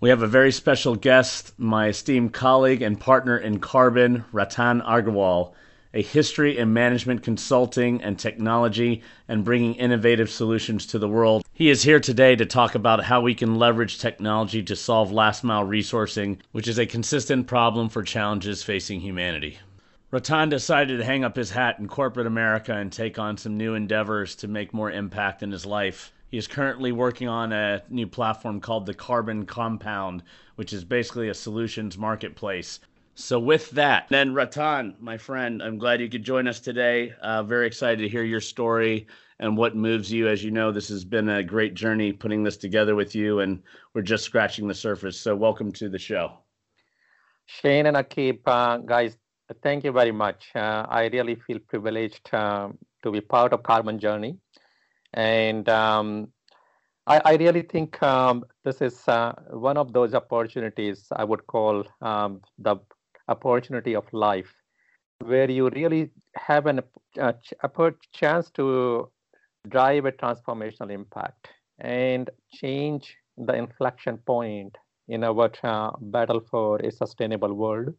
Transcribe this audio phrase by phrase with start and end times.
[0.00, 5.52] We have a very special guest, my esteemed colleague and partner in Carbon, Ratan Agarwal
[5.92, 11.44] a history in management consulting and technology and bringing innovative solutions to the world.
[11.52, 15.42] He is here today to talk about how we can leverage technology to solve last
[15.42, 19.58] mile resourcing, which is a consistent problem for challenges facing humanity.
[20.12, 23.74] Ratan decided to hang up his hat in corporate America and take on some new
[23.74, 26.12] endeavors to make more impact in his life.
[26.30, 30.22] He is currently working on a new platform called the Carbon Compound,
[30.54, 32.80] which is basically a solutions marketplace
[33.20, 37.12] so with that, then Ratan, my friend, I'm glad you could join us today.
[37.20, 39.06] Uh, very excited to hear your story
[39.38, 40.26] and what moves you.
[40.28, 43.62] As you know, this has been a great journey putting this together with you, and
[43.94, 45.20] we're just scratching the surface.
[45.20, 46.32] So welcome to the show.
[47.46, 49.16] Shane and Akib, uh, guys,
[49.62, 50.46] thank you very much.
[50.54, 54.38] Uh, I really feel privileged um, to be part of Carbon Journey,
[55.12, 56.28] and um,
[57.06, 61.84] I, I, really think um, this is uh, one of those opportunities I would call
[62.00, 62.76] um, the
[63.30, 64.52] opportunity of life
[65.24, 66.80] where you really have an,
[67.18, 69.10] a, a chance to
[69.68, 71.48] drive a transformational impact
[71.78, 74.76] and change the inflection point
[75.08, 77.94] in our uh, battle for a sustainable world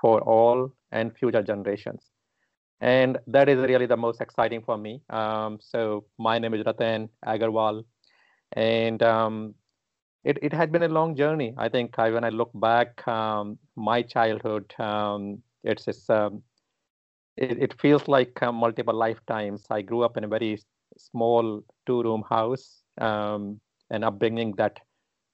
[0.00, 2.10] for all and future generations.
[2.80, 5.00] And that is really the most exciting for me.
[5.10, 7.84] Um, so my name is Ratan Agarwal,
[8.52, 9.54] and um,
[10.24, 11.54] it, it had been a long journey.
[11.58, 16.42] I think I, when I look back, um, my childhood, um, it's, it's um,
[17.36, 19.66] it, it, feels like uh, multiple lifetimes.
[19.70, 20.58] I grew up in a very
[20.96, 24.80] small two-room house, um, an upbringing that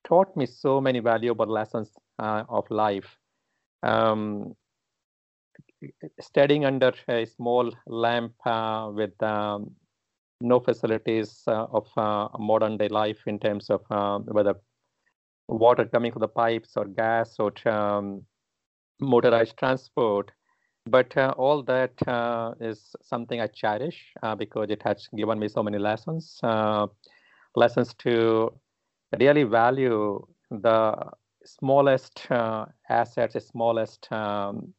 [0.05, 3.17] taught me so many valuable lessons uh, of life.
[3.83, 4.57] Um,
[6.21, 9.71] studying under a small lamp uh, with um,
[10.41, 14.55] no facilities uh, of uh, modern day life in terms of uh, whether
[15.50, 18.22] water coming from the pipes or gas or um,
[19.00, 20.31] motorized transport.
[20.87, 25.49] But uh, all that uh, is something I cherish uh, because it has given me
[25.49, 26.87] so many lessons, uh,
[27.55, 28.53] lessons to
[29.19, 30.97] really value the
[31.44, 34.72] smallest uh, assets, the smallest um,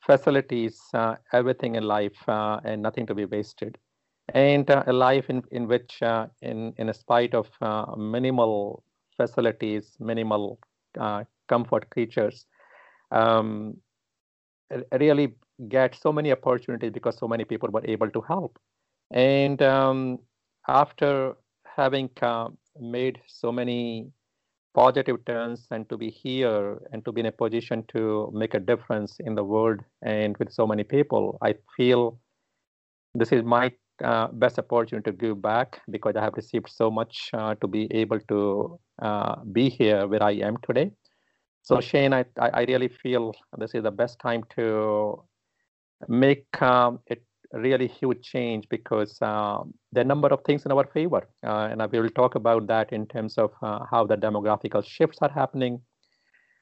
[0.00, 3.76] facilities, uh, everything in life, and nothing to be wasted.
[4.32, 6.00] And a life in, in which,
[6.40, 7.50] in, in spite of
[7.98, 8.84] minimal
[9.20, 10.58] facilities, minimal
[10.98, 12.46] uh, comfort creatures,
[13.10, 13.76] um,
[14.92, 15.26] really
[15.68, 18.58] get so many opportunities because so many people were able to help.
[19.10, 20.18] And um,
[20.68, 21.34] after
[21.76, 22.48] having uh,
[22.78, 24.10] made so many
[24.74, 28.60] positive turns and to be here and to be in a position to make a
[28.60, 32.18] difference in the world and with so many people, I feel
[33.14, 37.30] this is my uh, best opportunity to give back because I have received so much
[37.34, 40.92] uh, to be able to uh, be here where I am today.
[41.62, 45.22] So Shane, I, I really feel this is the best time to
[46.08, 49.58] make um, it really huge change because uh,
[49.92, 51.28] there are a number of things in our favor.
[51.44, 55.18] Uh, and I will talk about that in terms of uh, how the demographical shifts
[55.20, 55.80] are happening,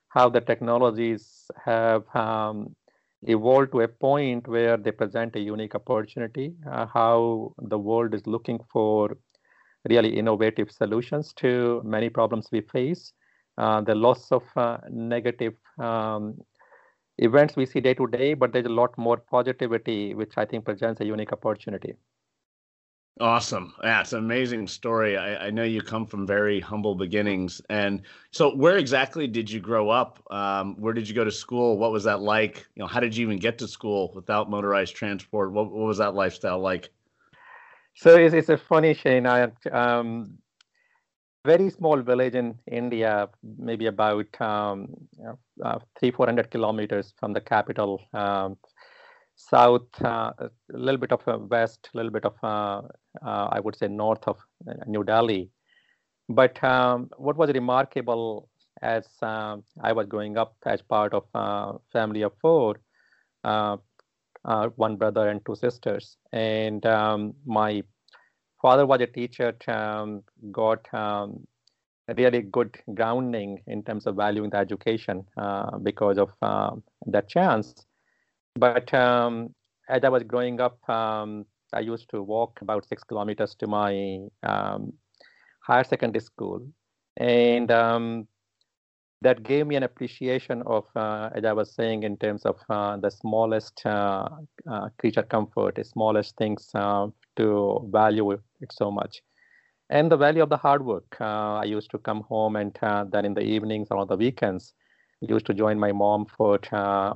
[0.08, 2.74] how the technologies have um,
[3.22, 8.26] evolved to a point where they present a unique opportunity, uh, how the world is
[8.26, 9.16] looking for
[9.88, 13.12] really innovative solutions to many problems we face,
[13.58, 16.36] uh, the loss of uh, negative um,
[17.18, 20.64] events we see day to day, but there's a lot more positivity, which I think
[20.64, 21.94] presents a unique opportunity.
[23.20, 23.74] Awesome.
[23.82, 25.16] Yeah, it's an amazing story.
[25.16, 27.60] I, I, know you come from very humble beginnings.
[27.68, 30.22] And so, where exactly did you grow up?
[30.30, 31.78] Um, where did you go to school?
[31.78, 32.66] What was that like?
[32.76, 35.50] You know, how did you even get to school without motorized transport?
[35.50, 36.90] What, what was that lifestyle like?
[37.96, 39.26] So, it's, it's a funny, Shane.
[39.26, 40.38] I, um,
[41.44, 43.28] very small village in India,
[43.58, 44.94] maybe about um,
[45.64, 48.00] uh, three, 400 kilometers from the capital.
[48.12, 48.58] Um,
[49.38, 52.82] south, uh, a little bit of west, a little bit of, uh,
[53.24, 54.36] uh, I would say, north of
[54.86, 55.50] New Delhi.
[56.28, 58.48] But um, what was remarkable
[58.82, 62.76] as I was growing up as part of a family of four,
[63.42, 67.82] one brother and two sisters, and um, my
[68.60, 71.46] father was a teacher, um, got um,
[72.16, 76.70] really good grounding in terms of valuing the education uh, because of uh,
[77.06, 77.86] that chance.
[78.58, 79.54] But um,
[79.88, 84.18] as I was growing up, um, I used to walk about six kilometers to my
[84.42, 84.92] um,
[85.60, 86.66] higher secondary school.
[87.18, 88.26] And um,
[89.22, 92.96] that gave me an appreciation of, uh, as I was saying, in terms of uh,
[92.96, 94.28] the smallest uh,
[94.68, 97.06] uh creature comfort, the smallest things uh,
[97.36, 99.22] to value it so much.
[99.90, 101.16] And the value of the hard work.
[101.20, 102.76] Uh, I used to come home and
[103.12, 104.74] then in the evenings or on the weekends,
[105.22, 106.58] I used to join my mom for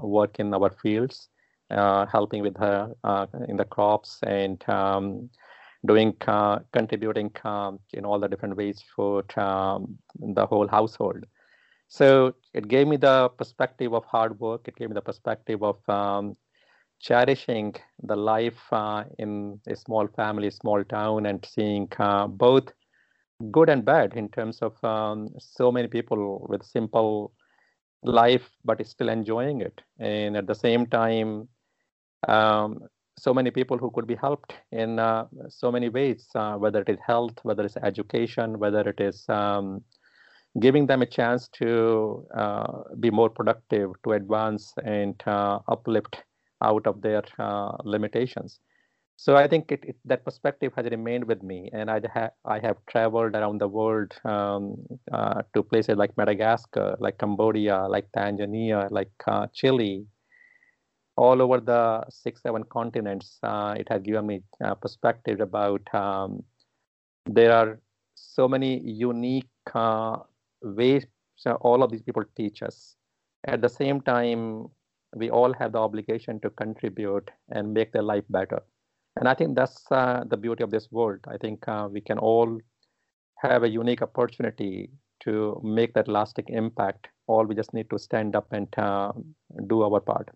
[0.02, 1.28] work in our fields
[1.72, 5.28] helping with her uh, in the crops and um,
[5.86, 11.24] doing uh, contributing um, in all the different ways for um, the whole household.
[11.88, 14.69] So it gave me the perspective of hard work.
[14.69, 16.36] It gave me the perspective of um,
[17.00, 22.72] cherishing the life uh, in a small family, small town, and seeing uh, both
[23.50, 27.32] good and bad in terms of um, so many people with simple
[28.02, 29.80] life, but still enjoying it.
[29.98, 31.48] And at the same time,
[32.28, 32.80] um,
[33.19, 36.88] so many people who could be helped in uh, so many ways, uh, whether it
[36.88, 39.82] is health, whether it's education, whether it is um,
[40.60, 46.24] giving them a chance to uh, be more productive, to advance and uh, uplift
[46.62, 48.60] out of their uh, limitations.
[49.16, 52.58] So I think it, it, that perspective has remained with me, and I, ha- I
[52.58, 54.76] have traveled around the world um,
[55.12, 59.12] uh, to places like Madagascar, like Cambodia, like Tanzania, like
[59.52, 60.06] Chile,
[61.16, 63.38] all over the six, seven continents.
[63.42, 66.42] Uh, it has given me uh, perspective about um,
[67.26, 67.80] there are
[68.14, 70.16] so many unique uh,
[70.62, 71.06] ways
[71.42, 72.94] so all of these people teach us.
[73.44, 74.68] At the same time,
[75.16, 78.62] we all have the obligation to contribute and make their life better.
[79.16, 81.18] And I think that's uh, the beauty of this world.
[81.26, 82.60] I think uh, we can all
[83.38, 84.90] have a unique opportunity
[85.24, 87.08] to make that lasting impact.
[87.26, 89.12] All we just need to stand up and uh,
[89.66, 90.30] do our part.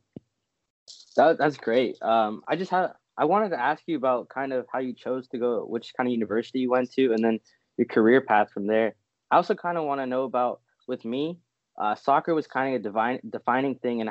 [1.16, 2.00] That, that's great.
[2.02, 5.26] Um, I just had I wanted to ask you about kind of how you chose
[5.28, 7.40] to go, which kind of university you went to, and then
[7.78, 8.94] your career path from there.
[9.30, 11.38] I also kind of want to know about with me,
[11.78, 14.10] uh, soccer was kind of a divine defining thing and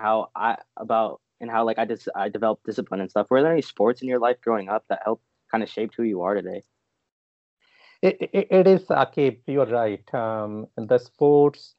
[0.00, 3.28] how I about and how like I just I developed discipline and stuff.
[3.30, 6.02] Were there any sports in your life growing up that helped kind of shape who
[6.02, 6.62] you are today?
[8.02, 10.14] It, it, it is Akib, you're right.
[10.14, 11.74] Um, the sports,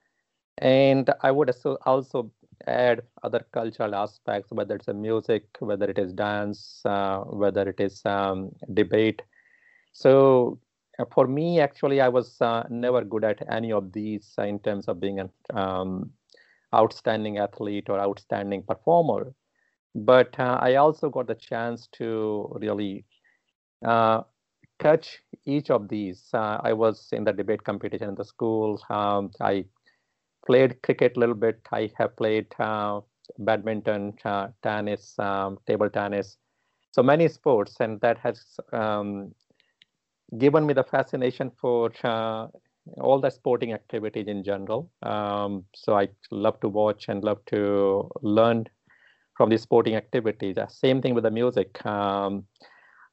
[0.57, 2.31] and I would also also
[2.67, 7.79] add other cultural aspects, whether it's a music, whether it is dance, uh, whether it
[7.79, 9.21] is um, debate.
[9.93, 10.59] So
[10.99, 14.87] uh, for me, actually, I was uh, never good at any of these in terms
[14.87, 16.11] of being an um,
[16.73, 19.33] outstanding athlete or outstanding performer.
[19.95, 23.05] But uh, I also got the chance to really
[23.83, 24.21] uh,
[24.79, 26.29] touch each of these.
[26.33, 28.81] Uh, I was in the debate competition in the school.
[28.89, 29.65] Um, I
[30.45, 31.59] played cricket a little bit.
[31.71, 33.01] I have played uh,
[33.39, 36.37] badminton, uh, tennis, um, table tennis,
[36.91, 39.33] so many sports, and that has um,
[40.37, 42.47] given me the fascination for uh,
[42.99, 44.89] all the sporting activities in general.
[45.03, 48.65] Um, so I love to watch and love to learn
[49.35, 50.57] from these sporting activities.
[50.57, 51.83] Uh, same thing with the music.
[51.85, 52.45] Um,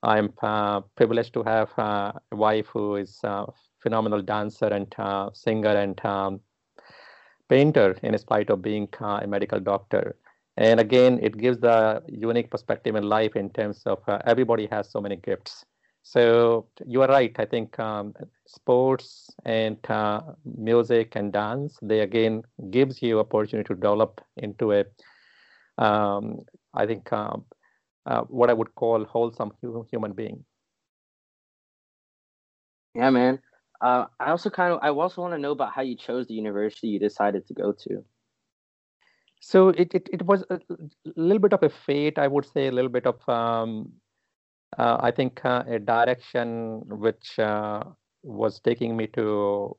[0.03, 3.47] I'm uh, privileged to have uh, a wife who is a
[3.83, 4.95] phenomenal dancer and
[5.35, 6.41] singer and um,
[7.49, 10.17] painter in spite of being uh, a medical doctor.
[10.57, 14.89] And again, it gives the unique perspective in life in terms of uh, everybody has
[14.91, 15.65] so many gifts.
[16.03, 17.35] So you are right.
[17.39, 18.15] I think um,
[18.47, 24.85] sports and uh, music and dance, they again gives you opportunity to develop into a,
[25.83, 26.41] um,
[26.75, 27.45] I think, um,
[28.07, 29.53] uh, what I would call wholesome
[29.91, 30.45] human being.
[32.95, 33.41] Yeah, man.
[33.81, 36.35] Uh, I also kind of I also want to know about how you chose the
[36.35, 38.05] university you decided to go to.
[39.41, 40.61] So it it, it was a
[41.17, 43.93] little bit of a fate, I would say, a little bit of um,
[44.79, 47.83] uh, I think uh, a direction which uh,
[48.23, 49.77] was taking me to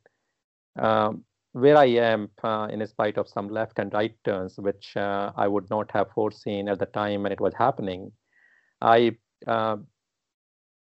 [0.79, 1.23] um,
[1.53, 5.47] where I am, uh, in spite of some left and right turns, which uh, I
[5.47, 8.11] would not have foreseen at the time when it was happening.
[8.81, 9.17] I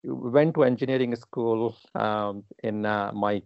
[0.06, 3.42] went to engineering school um, in my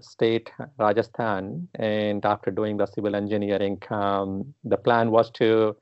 [0.00, 5.76] state, Rajasthan, and after doing the civil engineering, um, the plan was to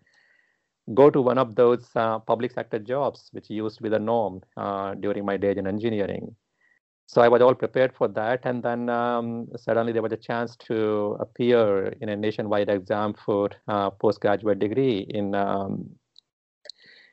[0.93, 4.43] go to one of those uh, public sector jobs, which used to be the norm
[4.57, 6.35] uh, during my days in engineering.
[7.07, 8.41] So I was all prepared for that.
[8.45, 13.51] And then um, suddenly there was a chance to appear in a nationwide exam for
[13.69, 15.91] uh, postgraduate degree in um,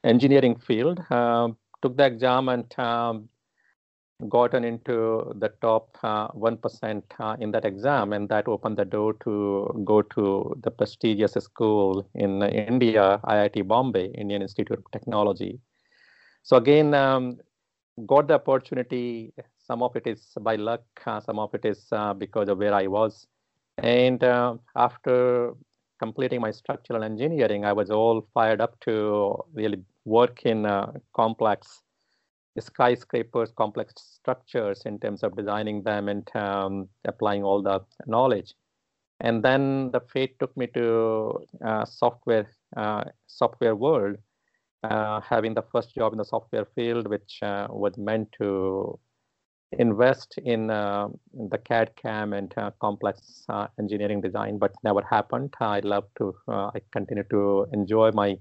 [0.03, 0.99] engineering field.
[1.11, 3.29] Um, took the exam and um,
[4.29, 9.13] gotten into the top uh, 1% uh, in that exam, and that opened the door
[9.23, 15.59] to go to the prestigious school in India, IIT Bombay, Indian Institute of Technology.
[16.43, 17.37] So again, um,
[18.05, 19.33] got the opportunity.
[19.57, 22.73] Some of it is by luck, uh, some of it is uh, because of where
[22.73, 23.27] I was.
[23.77, 25.53] And uh, after
[25.99, 31.81] completing my structural engineering, I was all fired up to really work in uh, complex
[32.59, 38.53] skyscrapers, complex structures in terms of designing them and um, applying all the knowledge.
[39.21, 44.17] And then the fate took me to uh, software uh, software world,
[44.83, 48.99] uh, having the first job in the software field, which uh, was meant to
[49.73, 53.45] invest in, uh, in the CAD CAM and uh, complex
[53.79, 55.53] engineering design, but never happened.
[55.61, 58.37] I love to, I continue to enjoy my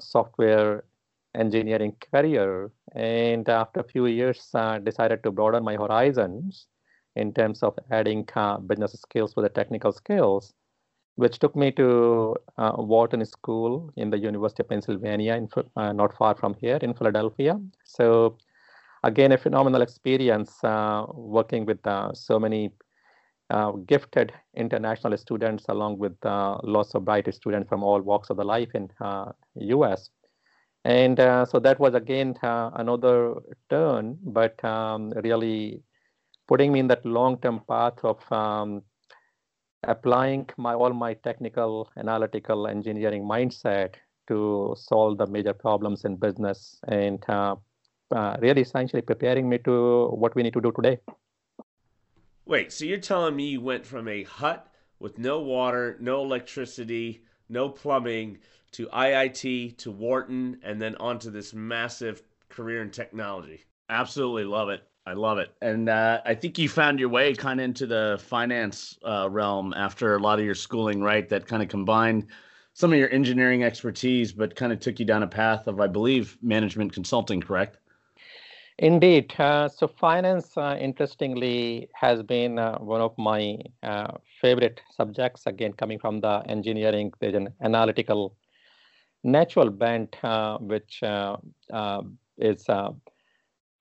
[0.00, 0.84] software
[1.34, 2.70] engineering career.
[2.94, 6.66] And after a few years uh, decided to broaden my horizons
[7.16, 10.54] in terms of adding uh, business skills with the technical skills
[11.16, 16.16] which took me to uh, wharton school in the university of pennsylvania in, uh, not
[16.16, 17.60] far from here in philadelphia.
[17.84, 18.38] So
[19.04, 22.72] again a phenomenal experience uh, working with uh, so many
[23.86, 28.70] gifted international students along with lots of bright students from all walks of the life
[28.74, 30.10] in us
[30.84, 33.34] and uh, so that was again uh, another
[33.70, 35.80] turn, but um, really
[36.48, 38.82] putting me in that long-term path of um,
[39.84, 43.94] applying my all my technical, analytical, engineering mindset
[44.26, 47.54] to solve the major problems in business, and uh,
[48.12, 50.98] uh really essentially preparing me to what we need to do today.
[52.44, 54.66] Wait, so you're telling me you went from a hut
[54.98, 58.38] with no water, no electricity, no plumbing
[58.72, 63.64] to IIT, to Wharton, and then onto this massive career in technology.
[63.88, 64.82] Absolutely love it.
[65.06, 65.52] I love it.
[65.60, 69.74] And uh, I think you found your way kind of into the finance uh, realm
[69.76, 71.28] after a lot of your schooling, right?
[71.28, 72.26] That kind of combined
[72.74, 75.88] some of your engineering expertise, but kind of took you down a path of, I
[75.88, 77.78] believe, management consulting, correct?
[78.78, 79.34] Indeed.
[79.38, 85.46] Uh, so, finance, uh, interestingly, has been uh, one of my uh, favorite subjects.
[85.46, 88.34] Again, coming from the engineering, there's an analytical
[89.24, 91.36] natural bent, uh, which uh,
[92.38, 92.64] is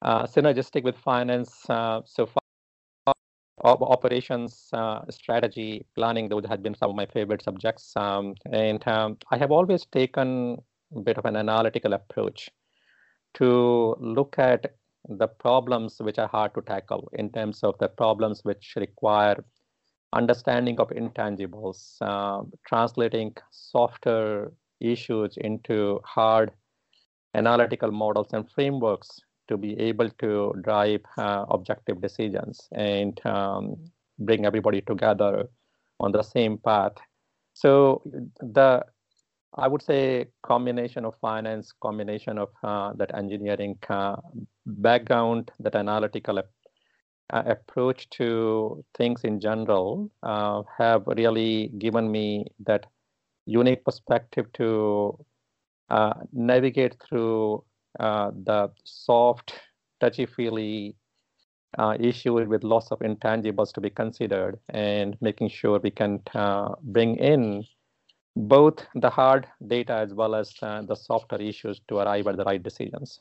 [0.04, 1.64] synergistic with finance.
[1.66, 3.16] so far,
[3.64, 4.72] operations,
[5.10, 7.94] strategy, planning, those have been some of my favorite subjects.
[7.96, 10.58] Um, and um, I have always taken
[10.96, 12.50] a bit of an analytical approach
[13.36, 14.76] to look at
[15.08, 19.44] the problems which are hard to tackle in terms of the problems which require
[20.14, 26.52] understanding of intangibles, uh, translating softer issues into hard
[27.34, 33.76] analytical models and frameworks to be able to drive uh, objective decisions and um,
[34.20, 35.48] bring everybody together
[36.00, 36.94] on the same path.
[37.54, 38.02] So
[38.40, 38.84] the
[39.56, 44.16] I would say combination of finance, combination of uh, that engineering uh,
[44.66, 46.50] background, that analytical ap-
[47.32, 52.86] uh, approach to things in general uh, have really given me that
[53.46, 55.18] unique perspective to
[55.90, 57.64] uh, navigate through
[58.00, 59.54] uh, the soft,
[60.00, 60.96] touchy-feely
[61.78, 66.20] uh, issue with lots of intangibles to be considered and making sure we can
[66.84, 67.64] bring in
[68.36, 72.44] both the hard data as well as uh, the softer issues to arrive at the
[72.44, 73.20] right decisions.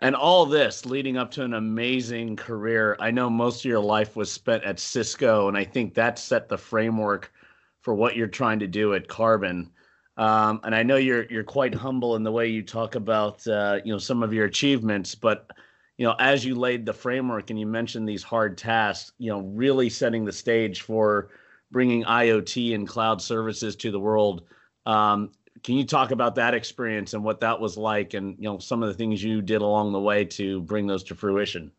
[0.00, 2.96] And all this leading up to an amazing career.
[2.98, 6.48] I know most of your life was spent at Cisco, and I think that set
[6.48, 7.32] the framework
[7.80, 9.70] for what you're trying to do at Carbon.
[10.16, 13.80] Um, and I know you're you're quite humble in the way you talk about uh,
[13.84, 15.50] you know some of your achievements, but
[15.96, 19.40] you know as you laid the framework and you mentioned these hard tasks, you know
[19.40, 21.30] really setting the stage for
[21.74, 24.44] bringing IoT and cloud services to the world.
[24.86, 25.32] Um,
[25.64, 28.82] can you talk about that experience and what that was like, and you know some
[28.84, 31.72] of the things you did along the way to bring those to fruition?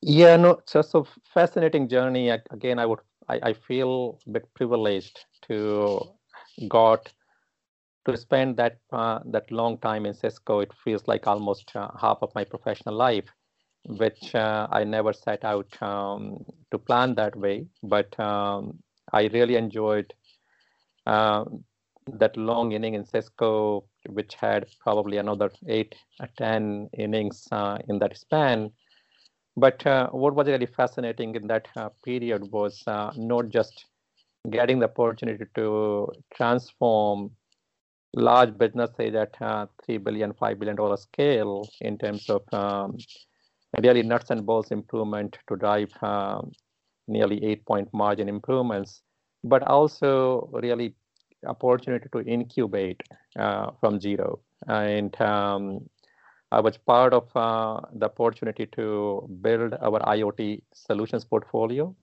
[0.00, 2.30] Yeah, no, it's just a fascinating journey.
[2.30, 6.00] Again, I would I, I feel a bit privileged to
[6.68, 7.12] got
[8.06, 10.60] to spend that uh, that long time in Cisco.
[10.60, 13.28] It feels like almost uh, half of my professional life,
[13.88, 17.66] which uh, I never set out um, to plan that way.
[17.82, 18.78] But um,
[19.12, 20.12] I really enjoyed
[21.06, 21.44] uh,
[22.06, 27.98] that long inning in Cisco, which had probably another eight or ten innings uh, in
[27.98, 28.70] that span.
[29.56, 31.66] But uh, what was really fascinating in that
[32.04, 33.86] period was not just
[34.50, 37.32] getting the opportunity to transform
[38.14, 42.96] large businesses at uh, 3 billion, 5 billion dollar scale in terms of um,
[43.82, 46.52] really nuts and bolts improvement to drive um,
[47.06, 49.02] nearly eight point margin improvements,
[49.44, 50.94] but also really
[51.46, 53.00] opportunity to incubate
[53.38, 54.40] uh, from zero.
[54.66, 55.88] And um,
[56.50, 61.94] I was part of uh, the opportunity to build our IoT solutions portfolio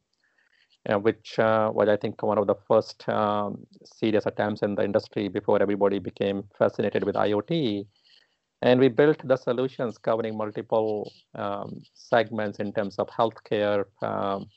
[0.90, 4.84] uh, which uh, was, I think, one of the first um, serious attempts in the
[4.84, 7.88] industry before everybody became fascinated with IoT.
[8.66, 14.48] And we built the solutions covering multiple um, segments in terms of healthcare, um,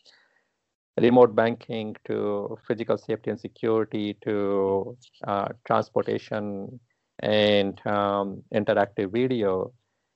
[0.98, 4.96] remote banking, to physical safety and security, to
[5.26, 6.80] uh, transportation
[7.18, 9.74] and um, interactive video.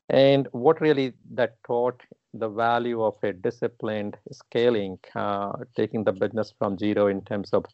[0.08, 6.54] And what really that taught the value of a disciplined scaling, uh, taking the business
[6.58, 7.66] from zero in terms of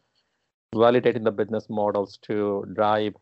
[0.75, 3.15] validating the business models to drive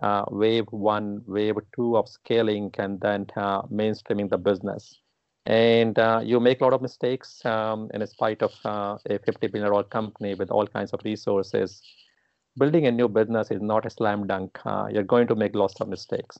[0.00, 4.98] uh, wave one, wave two of scaling, and then uh, mainstreaming the business.
[5.44, 9.48] And uh, you make a lot of mistakes um, in spite of uh, a 50
[9.48, 11.82] billion dollar company with all kinds of resources.
[12.56, 14.58] Building a new business is not a slam dunk.
[14.64, 16.38] Uh, you're going to make lots of mistakes.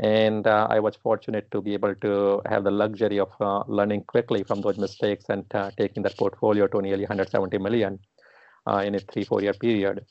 [0.00, 3.28] And uh, I was fortunate to be able to have the luxury of
[3.68, 5.44] learning quickly from those mistakes and
[5.76, 7.98] taking that portfolio to nearly 170 million
[8.82, 10.06] in a three, four year period.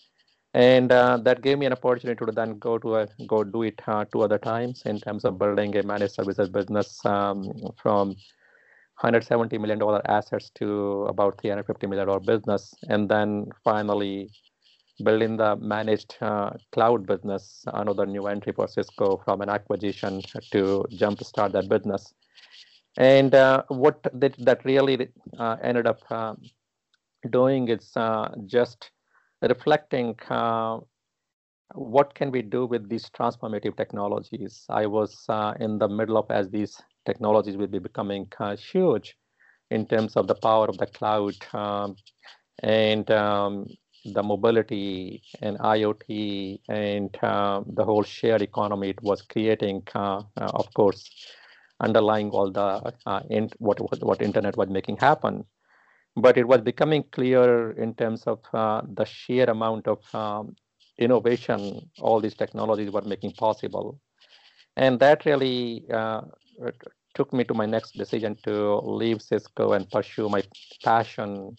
[0.54, 3.80] And uh, that gave me an opportunity to then go to a, go do it
[3.88, 8.10] uh, two other times in terms of building a managed services business um, from
[9.00, 14.30] 170 million dollar assets to about 350 million dollar business, and then finally
[15.04, 20.84] building the managed uh, cloud business, another new entry for Cisco from an acquisition to
[20.92, 22.14] jumpstart that business.
[22.98, 25.08] And uh, what that, that really
[25.38, 26.42] uh, ended up um,
[27.30, 28.92] doing is uh, just
[29.41, 30.80] reflecting uh,
[31.75, 34.65] what can we do with these transformative technologies.
[34.69, 39.15] I was uh, in the middle of as these technologies will be becoming huge
[39.71, 41.95] in terms of the power of the cloud um,
[42.63, 43.67] and um,
[44.06, 50.52] the mobility and IoT and uh, the whole shared economy it was creating, uh, uh,
[50.54, 51.10] of course,
[51.80, 55.43] underlying all the uh, in, what, what, what internet was making happen.
[56.15, 60.56] But it was becoming clear in terms of uh, the sheer amount of um,
[60.98, 64.00] innovation all these technologies were making possible.
[64.76, 66.22] And that really uh,
[67.13, 70.43] took me to my next decision to leave Cisco and pursue my
[70.84, 71.58] passion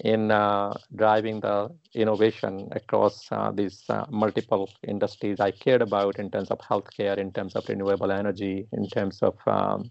[0.00, 6.30] in uh, driving the innovation across uh, these uh, multiple industries I cared about in
[6.30, 9.90] terms of healthcare, in terms of renewable energy, in terms of um,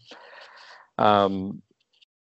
[0.97, 1.61] um,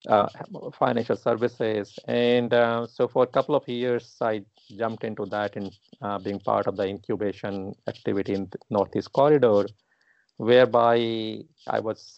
[0.07, 0.27] uh,
[0.73, 1.97] financial services.
[2.07, 4.43] And uh, so for a couple of years, I
[4.77, 9.65] jumped into that and uh, being part of the incubation activity in the Northeast Corridor,
[10.37, 12.15] whereby I was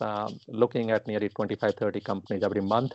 [0.47, 2.93] looking at nearly 25, 30 companies every month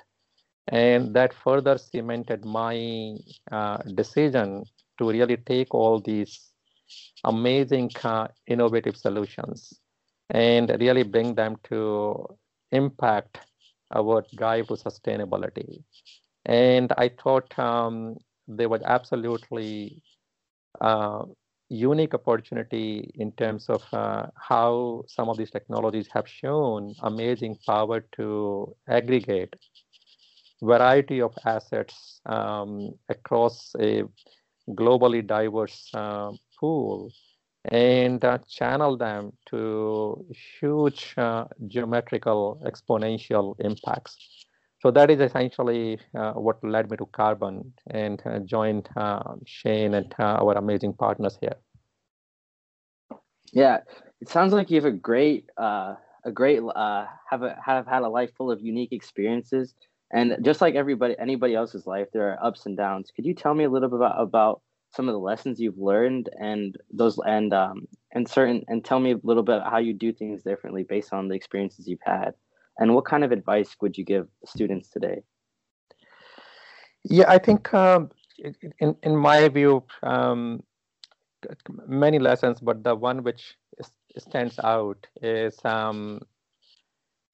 [0.69, 3.17] and that further cemented my
[3.51, 4.65] uh, decision
[4.99, 6.51] to really take all these
[7.25, 9.81] amazing uh, innovative solutions
[10.31, 12.27] and really bring them to
[12.73, 13.41] impact
[13.95, 15.83] our drive to sustainability.
[16.47, 20.03] And I thought um, there was absolutely
[20.81, 21.25] uh,
[21.69, 28.01] unique opportunity in terms of uh, how some of these technologies have shown amazing power
[28.17, 29.55] to aggregate
[30.63, 34.03] variety of assets um, across a
[34.71, 37.11] globally diverse uh, pool
[37.71, 40.25] and uh, channel them to
[40.61, 44.47] huge uh, geometrical exponential impacts.
[44.81, 49.95] So that is essentially uh, what led me to Carbon and uh, joined uh, Shane
[49.95, 51.57] and our amazing partners here.
[53.53, 53.79] Yeah,
[54.21, 55.97] it sounds like you have a great, a
[56.33, 59.75] great, have a, have had a life full of unique experiences
[60.11, 63.11] and just like everybody, anybody else's life, there are ups and downs.
[63.15, 66.31] Could you tell me a little bit about, about some of the lessons you've learned
[66.41, 70.13] and those and um and certain and tell me a little bit how you do
[70.13, 72.35] things differently based on the experiences you've had.
[72.79, 75.23] And what kind of advice would you give students today?
[77.05, 78.11] Yeah i think um,
[78.81, 80.63] in in my view um,
[81.87, 86.21] many lessons but the one which is, stands out is um,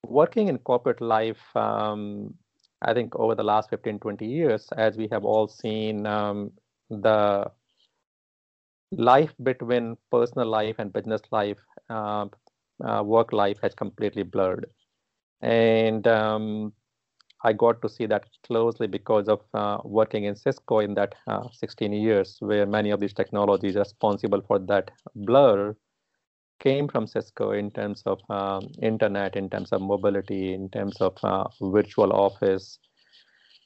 [0.03, 2.33] working in corporate life um,
[2.81, 6.51] i think over the last 15 20 years as we have all seen um,
[6.89, 7.51] the
[8.91, 11.57] life between personal life and business life,
[11.89, 12.25] uh,
[12.85, 14.67] uh, work life has completely blurred.
[15.41, 16.73] And um,
[17.43, 21.47] I got to see that closely because of uh, working in Cisco in that uh,
[21.51, 25.75] 16 years, where many of these technologies responsible for that blur
[26.59, 31.17] came from Cisco in terms of um, internet, in terms of mobility, in terms of
[31.23, 32.79] uh, virtual office,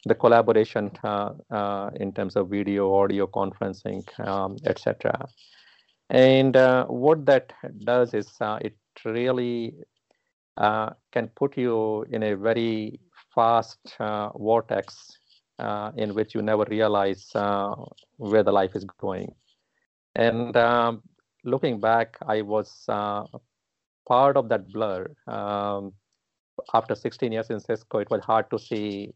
[0.06, 5.28] the collaboration uh, uh, in terms of video, audio conferencing, um, etc.
[6.10, 8.28] And uh, what that does is
[8.62, 9.76] it really
[10.58, 13.00] can put you in a very
[13.34, 15.18] fast vortex
[15.96, 17.30] in which you never realize
[18.18, 19.34] where the life is going.
[20.16, 21.04] And um,
[21.44, 23.24] looking back, I was uh,
[24.08, 25.08] part of that blur.
[25.28, 25.94] Um,
[26.74, 29.14] after 16 years in Cisco, it was hard to see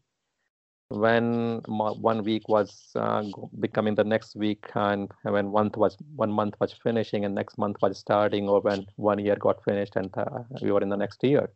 [0.88, 3.24] when one week was uh,
[3.60, 7.76] becoming the next week and when one was one month was finishing and next month
[7.82, 11.22] was starting or when one year got finished and uh, we were in the next
[11.24, 11.50] year.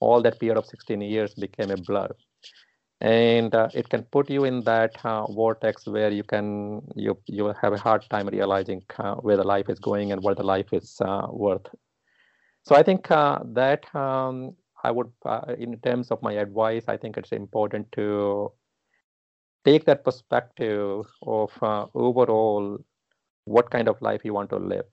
[0.00, 2.08] All that period of 16 years became a blur.
[3.00, 7.54] And uh, it can put you in that uh, vortex where you can you you
[7.62, 10.72] have a hard time realizing uh, where the life is going and what the life
[10.72, 11.66] is worth.
[12.62, 17.16] So i think that um, I would, uh, in terms of my advice, I think
[17.16, 18.52] it's important to
[19.64, 22.78] take that perspective of uh, overall
[23.44, 24.86] what kind of life you want to live,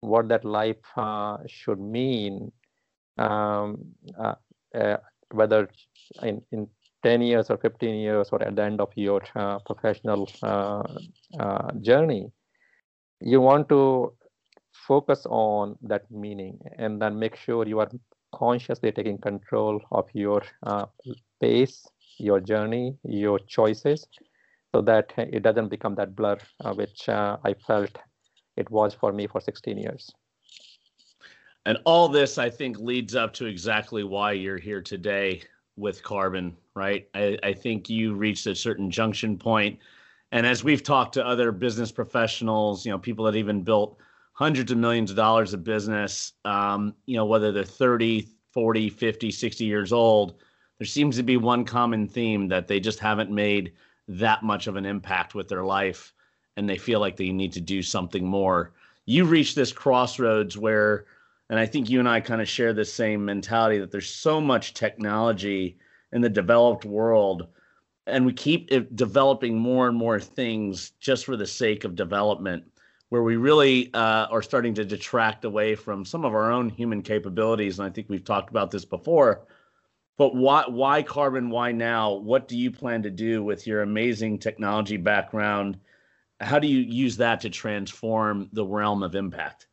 [0.00, 2.52] what that life uh, should mean,
[3.18, 3.84] um,
[4.18, 4.34] uh,
[4.74, 4.96] uh,
[5.30, 5.68] whether
[6.22, 6.68] in, in
[7.02, 10.26] 10 years or 15 years or at the end of your uh, professional
[11.80, 12.30] journey.
[13.20, 14.14] You want to
[14.72, 17.90] focus on that meaning and then make sure you are
[18.32, 20.86] consciously taking control of your uh,
[21.40, 21.86] pace,
[22.18, 24.06] your journey, your choices,
[24.74, 27.98] so that it doesn't become that blur, uh, which uh, I felt
[28.56, 30.10] it was for me for 16 years.
[31.64, 35.42] And all this, I think, leads up to exactly why you're here today
[35.76, 37.08] with Carbon, right?
[37.14, 39.78] I, I think you reached a certain junction point,
[40.32, 43.96] and as we've talked to other business professionals, you know, people that even built
[44.32, 49.30] hundreds of millions of dollars of business, um, you know, whether they're 30, 40, 50,
[49.30, 50.34] 60 years old,
[50.78, 53.72] there seems to be one common theme that they just haven't made
[54.08, 56.12] that much of an impact with their life
[56.56, 58.72] and they feel like they need to do something more.
[59.06, 61.06] You reach this crossroads where,
[61.48, 64.40] and I think you and I kind of share the same mentality that there's so
[64.40, 65.78] much technology
[66.12, 67.48] in the developed world
[68.06, 72.64] and we keep developing more and more things just for the sake of development
[73.12, 77.02] where we really uh, are starting to detract away from some of our own human
[77.02, 77.78] capabilities.
[77.78, 79.42] And I think we've talked about this before.
[80.16, 81.50] But why, why carbon?
[81.50, 82.14] Why now?
[82.14, 85.78] What do you plan to do with your amazing technology background?
[86.40, 89.66] How do you use that to transform the realm of impact?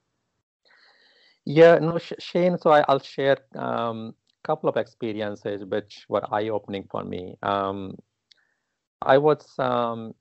[1.45, 2.57] Yeah, no, Shane.
[2.57, 7.37] So I, will share a um, couple of experiences which were eye-opening for me.
[7.41, 7.95] Um,
[9.01, 10.13] I was um,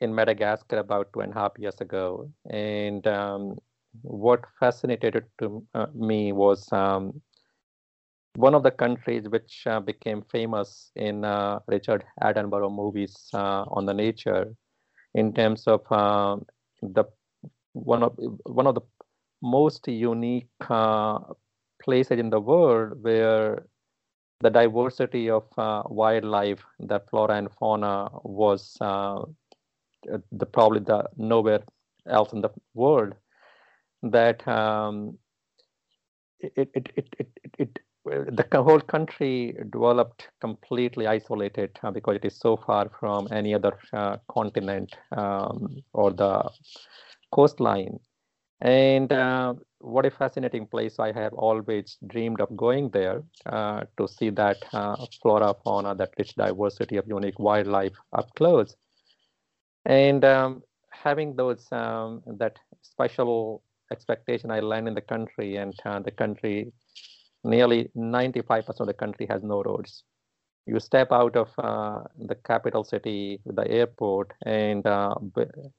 [0.00, 2.30] in Madagascar about two and a half years ago.
[2.50, 3.58] And um,
[4.02, 7.20] what fascinated to uh, me was um,
[8.36, 13.86] one of the countries which uh, became famous in uh, Richard Attenborough movies uh, on
[13.86, 14.54] the nature
[15.14, 16.44] in terms of um,
[16.82, 17.04] the
[17.72, 18.80] one of one of the
[19.42, 21.18] most unique uh,
[21.82, 23.66] places in the world where
[24.40, 28.76] the diversity of uh, wildlife, the flora and fauna was
[30.32, 31.62] the probably the nowhere
[32.08, 33.14] else in the world
[34.02, 35.18] that um,
[36.40, 42.36] it, it, it, it, it, the whole country developed completely isolated uh, because it is
[42.38, 46.50] so far from any other uh, continent um, or the
[47.32, 47.98] coastline.
[48.60, 50.98] And uh, what a fascinating place!
[50.98, 56.14] I have always dreamed of going there uh, to see that uh, flora, fauna, that
[56.18, 58.76] rich diversity of unique wildlife up close
[59.84, 65.98] and um, having those um, that special expectation i land in the country and uh,
[66.00, 66.72] the country
[67.44, 70.04] nearly 95% of the country has no roads
[70.66, 75.14] you step out of uh, the capital city, the airport, and uh,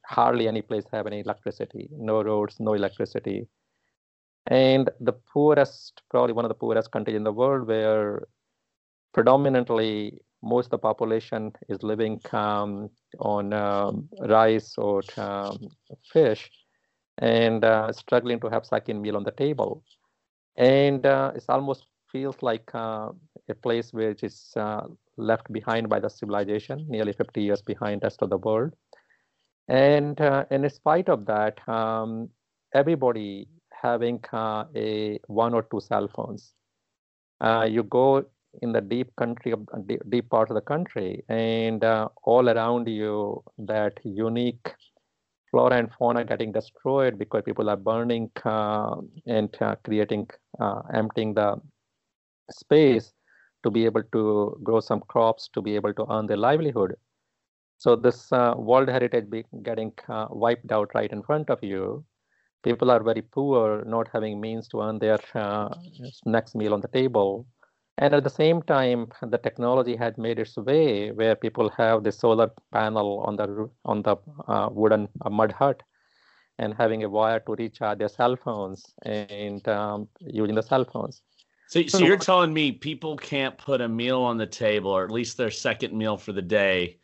[0.06, 3.48] hardly any place have any electricity, no roads, no electricity.
[4.48, 8.28] And the poorest, probably one of the poorest countries in the world, where
[9.14, 15.70] predominantly most of the population is living um, on um, rice or um,
[16.12, 16.52] fish
[17.20, 19.84] and uh, struggling to have second meal on the table.
[20.58, 23.12] And uh, it almost feels like uh,
[23.50, 28.22] a place which is uh, left behind by the civilization, nearly 50 years behind rest
[28.22, 28.74] of the world.
[29.68, 32.30] And, uh, in spite of that, um,
[32.74, 36.54] everybody having uh, a one or two cell phones.
[37.68, 38.26] You go
[38.62, 42.88] in the deep country of deep, deep part of the country, and uh, all around
[42.88, 44.74] you, that unique
[45.52, 50.28] flora and fauna getting destroyed because people are burning and creating,
[50.94, 51.56] emptying the
[52.52, 53.14] space
[53.64, 56.96] to be able to grow some crops to be able to earn their livelihood.
[57.78, 62.06] So this uh, World Heritage be getting uh, wiped out right in front of you.
[62.64, 65.70] People are very poor, not having means to earn their uh,
[66.26, 67.46] next meal on the table.
[67.98, 72.12] And at the same time, the technology had made its way where people have the
[72.12, 75.82] solar panel on the on the uh, wooden uh, mud hut,
[76.60, 81.22] and having a wire to recharge their cell phones and um, using the cell phones.
[81.68, 85.12] So, so you're telling me people can't put a meal on the table, or at
[85.12, 87.00] least their second meal for the day,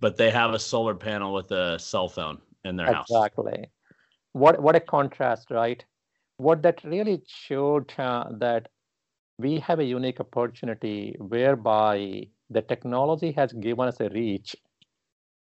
[0.00, 3.16] but they have a solar panel with a cell phone in their exactly.
[3.16, 3.26] house.
[3.26, 3.70] Exactly.
[4.32, 5.84] What what a contrast, right?
[6.38, 8.68] What that really showed uh, that
[9.38, 14.56] we have a unique opportunity whereby the technology has given us a reach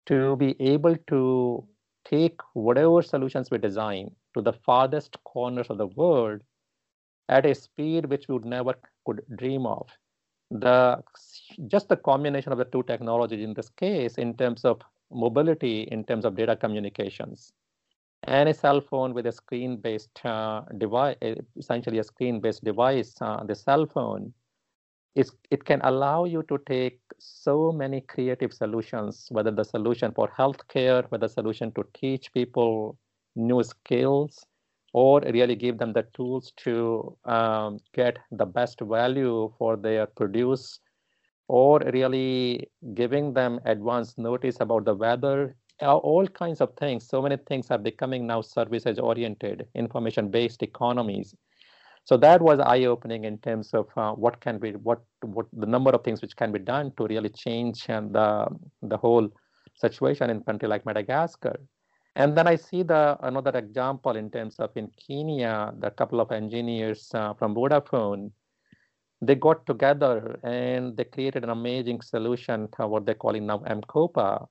[0.06, 1.66] to be able to
[2.04, 6.40] take whatever solutions we design to the farthest corners of the world
[7.28, 8.74] at a speed which we would never
[9.06, 9.88] could dream of.
[10.50, 11.02] The
[11.66, 16.04] just the combination of the two technologies in this case, in terms of mobility, in
[16.04, 17.52] terms of data communications,
[18.24, 21.16] and a cell phone with a screen-based uh, device,
[21.56, 24.32] essentially a screen-based device, uh, the cell phone,
[25.14, 30.28] is it can allow you to take so many creative solutions, whether the solution for
[30.28, 32.96] healthcare, whether the solution to teach people
[33.34, 34.44] new skills,
[34.92, 40.80] or really give them the tools to um, get the best value for their produce
[41.48, 47.06] or really giving them advance notice about the weather all kinds of things.
[47.06, 51.34] So many things are becoming now services oriented information based economies.
[52.04, 55.66] So that was eye opening in terms of uh, what can be what what the
[55.66, 58.48] number of things which can be done to really change and the
[58.82, 59.28] the whole
[59.74, 61.60] situation in country like madagascar.
[62.16, 66.32] And then I see the another example in terms of in Kenya, the couple of
[66.32, 68.32] engineers uh, from Vodafone,
[69.20, 74.46] they got together and they created an amazing solution what they're calling now M-KOPA,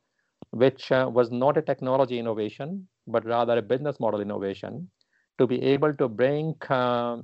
[0.52, 4.90] which uh, was not a technology innovation, but rather a business model innovation
[5.38, 7.18] to be able to bring uh,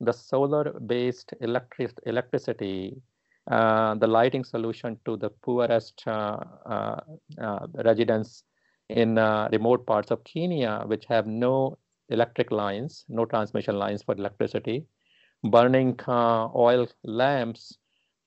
[0.00, 3.00] the solar-based electric electricity,
[3.50, 7.00] uh, the lighting solution to the poorest uh, uh,
[7.84, 8.44] residents
[8.90, 11.78] in uh, remote parts of Kenya, which have no
[12.10, 14.84] electric lines, no transmission lines for electricity,
[15.44, 17.78] burning uh, oil lamps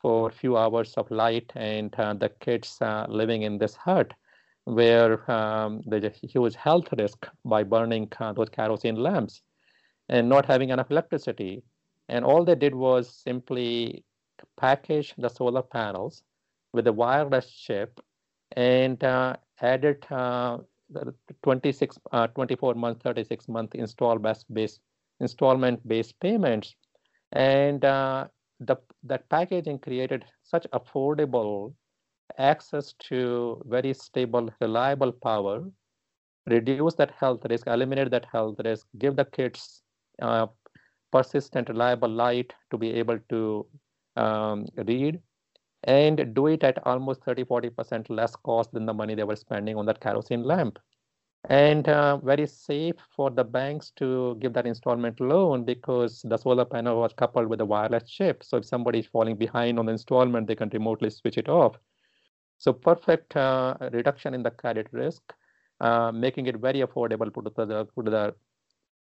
[0.02, 4.14] for a few hours of light, and uh, the kids uh, living in this hut
[4.68, 9.42] where um, there's a huge health risk by burning those kerosene lamps
[10.10, 11.64] and not having enough electricity.
[12.10, 14.04] And all they did was simply
[14.58, 16.24] package the solar panels
[16.74, 18.00] with a wireless chip
[18.58, 20.58] and uh, added uh,
[21.44, 24.82] 26, uh, 24 month, 36 month install based
[25.22, 26.76] installment based payments.
[27.32, 28.28] And uh,
[28.60, 31.74] the, that packaging created such affordable
[32.38, 35.64] access to very stable, reliable power,
[36.48, 39.84] reduce that health risk, eliminate that health risk, give the kids
[40.22, 40.48] uh,
[41.12, 43.66] persistent, reliable light to be able to
[44.16, 45.20] um, read
[45.84, 49.76] and do it at almost 30 40% less cost than the money they were spending
[49.78, 50.80] on that kerosene lamp.
[51.50, 56.66] And uh, very safe for the banks to give that installment loan because the solar
[56.66, 58.44] panel was coupled with a wireless chip.
[58.44, 61.78] So if somebody is falling behind on the installment they can remotely switch it off
[62.58, 65.22] so perfect uh, reduction in the credit risk
[65.82, 68.36] uh, making it very affordable to the, to the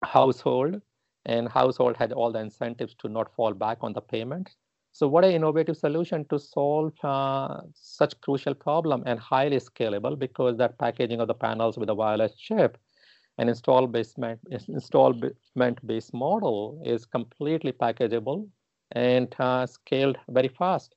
[0.03, 0.81] household
[1.25, 4.55] and household had all the incentives to not fall back on the payments
[4.91, 10.57] so what an innovative solution to solve uh, such crucial problem and highly scalable because
[10.57, 12.77] that packaging of the panels with a wireless chip
[13.37, 18.47] and installment installment based model is completely packageable
[18.93, 20.95] and uh, scaled very fast.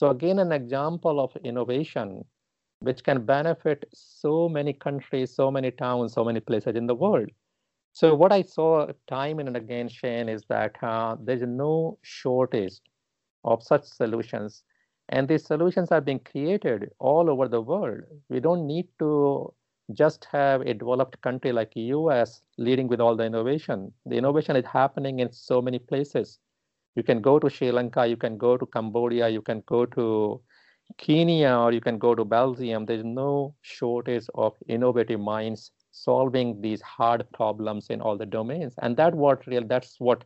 [0.00, 2.24] So again, an example of innovation
[2.78, 7.28] which can benefit so many countries, so many towns, so many places in the world.
[7.92, 12.80] So what I saw time and again, Shane, is that uh, there's no shortage
[13.44, 14.64] of such solutions.
[15.10, 18.04] And these solutions are being created all over the world.
[18.30, 19.52] We don't need to
[19.92, 23.92] just have a developed country like US leading with all the innovation.
[24.06, 26.38] The innovation is happening in so many places.
[26.96, 30.40] You can go to Sri Lanka, you can go to Cambodia, you can go to
[30.98, 32.84] Kenya, or you can go to Belgium.
[32.84, 38.74] There's no shortage of innovative minds solving these hard problems in all the domains.
[38.78, 40.24] And that what real that's what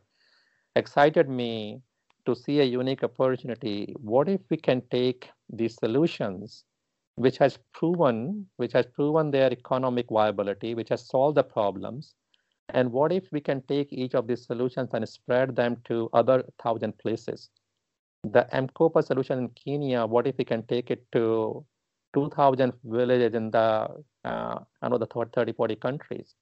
[0.75, 1.81] excited me
[2.25, 3.95] to see a unique opportunity.
[3.99, 6.63] What if we can take these solutions,
[7.15, 12.15] which has proven, which has proven their economic viability, which has solved the problems,
[12.69, 16.43] and what if we can take each of these solutions and spread them to other
[16.61, 17.49] thousand places?
[18.23, 21.63] The M-KOPA solution in Kenya, what if we can take it to
[22.15, 23.87] 2,000 villages in the,
[24.23, 26.33] uh, I know the 30, 40 countries?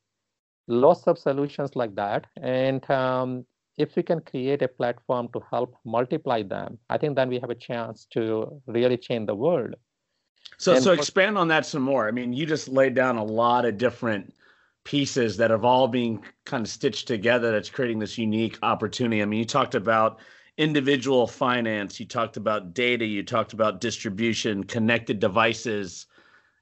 [0.67, 2.27] Lots of solutions like that.
[2.41, 3.45] And um,
[3.77, 7.49] if we can create a platform to help multiply them, I think then we have
[7.49, 9.75] a chance to really change the world.
[10.57, 12.07] So, and so expand on that some more.
[12.07, 14.33] I mean, you just laid down a lot of different
[14.84, 19.22] pieces that have all being kind of stitched together that's creating this unique opportunity.
[19.22, 20.19] I mean, you talked about
[20.58, 26.06] individual finance, you talked about data, you talked about distribution, connected devices.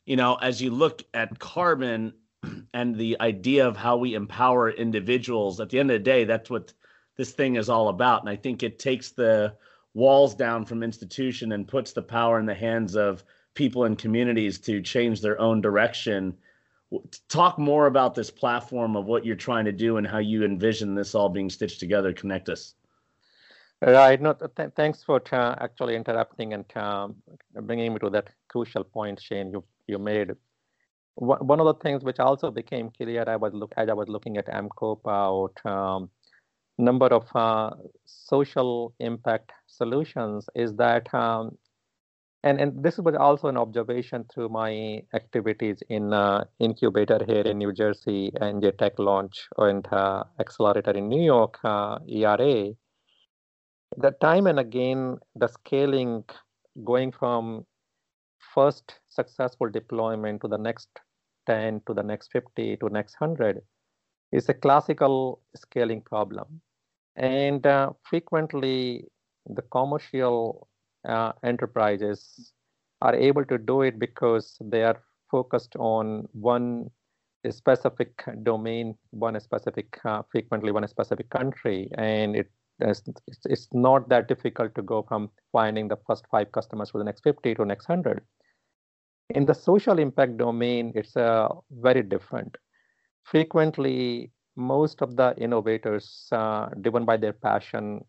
[0.05, 2.13] You know, as you look at carbon
[2.73, 6.49] and the idea of how we empower individuals, at the end of the day, that's
[6.49, 6.73] what
[7.17, 8.21] this thing is all about.
[8.21, 9.55] And I think it takes the
[9.93, 14.59] walls down from institution and puts the power in the hands of people and communities
[14.59, 16.35] to change their own direction.
[17.29, 20.95] Talk more about this platform of what you're trying to do and how you envision
[20.95, 22.11] this all being stitched together.
[22.13, 22.75] Connect us.
[23.81, 24.21] Right.
[24.21, 27.15] No, th- thanks for uh, actually interrupting and um,
[27.63, 29.51] bringing me to that crucial point, Shane.
[29.51, 30.31] You you made
[31.15, 33.23] one of the things which also became clear.
[33.27, 36.09] I was look as I was looking at M-KOPA um,
[36.77, 37.71] number of uh,
[38.05, 41.57] social impact solutions is that um,
[42.43, 47.59] and and this was also an observation through my activities in uh, incubator here in
[47.59, 52.73] New Jersey and the Tech launch and uh, accelerator in New York, uh, ERA.
[53.97, 56.23] The time and again, the scaling
[56.83, 57.65] going from
[58.55, 60.89] first successful deployment to the next
[61.47, 63.61] 10 to the next 50 to next 100
[64.31, 66.61] is a classical scaling problem.
[67.17, 69.05] And uh, frequently,
[69.45, 70.69] the commercial
[71.07, 72.53] uh, enterprises
[73.01, 76.89] are able to do it because they are focused on one
[77.49, 83.03] specific domain, one specific, uh, frequently one specific country, and it it's,
[83.45, 87.21] it's not that difficult to go from finding the first five customers for the next
[87.23, 88.23] 50 to next 100.
[89.35, 92.57] In the social impact domain, it's uh, very different.
[93.23, 98.03] Frequently, most of the innovators, uh, driven by their passion,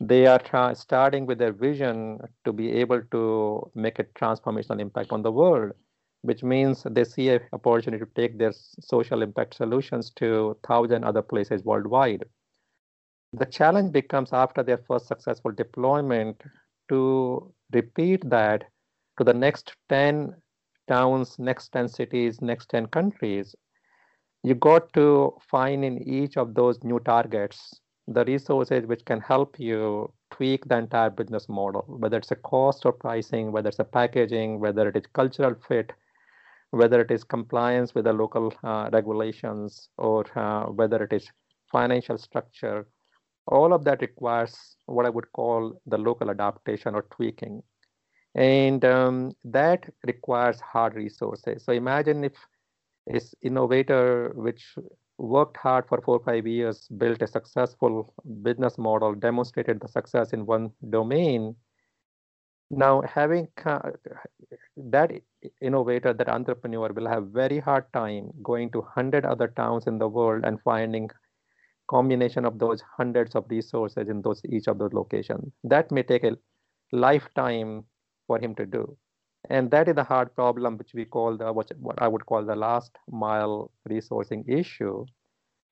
[0.00, 5.12] they are tra- starting with their vision to be able to make a transformational impact
[5.12, 5.72] on the world,
[6.22, 11.22] which means they see an opportunity to take their social impact solutions to thousand other
[11.22, 12.24] places worldwide.
[13.32, 16.42] The challenge becomes after their first successful deployment
[16.88, 18.64] to repeat that
[19.18, 20.34] to the next 10
[20.88, 23.54] towns, next 10 cities, next 10 countries
[24.46, 29.58] you got to find in each of those new targets the resources which can help
[29.58, 33.84] you tweak the entire business model, whether it's a cost or pricing, whether it's a
[33.84, 35.92] packaging, whether it is cultural fit,
[36.70, 41.28] whether it is compliance with the local uh, regulations, or uh, whether it is
[41.70, 42.86] financial structure.
[43.48, 47.62] All of that requires what I would call the local adaptation or tweaking.
[48.34, 51.64] And um, that requires hard resources.
[51.64, 52.34] So imagine if
[53.06, 54.74] is innovator which
[55.18, 60.32] worked hard for four or five years, built a successful business model, demonstrated the success
[60.32, 61.56] in one domain.
[62.70, 63.48] Now, having
[64.76, 65.12] that
[65.60, 70.08] innovator, that entrepreneur will have very hard time going to 100 other towns in the
[70.08, 71.08] world and finding
[71.88, 75.52] combination of those hundreds of resources in those each of those locations.
[75.62, 76.36] That may take a
[76.92, 77.84] lifetime
[78.26, 78.96] for him to do
[79.50, 82.56] and that is the hard problem which we call the what, i would call the
[82.56, 85.04] last mile resourcing issue.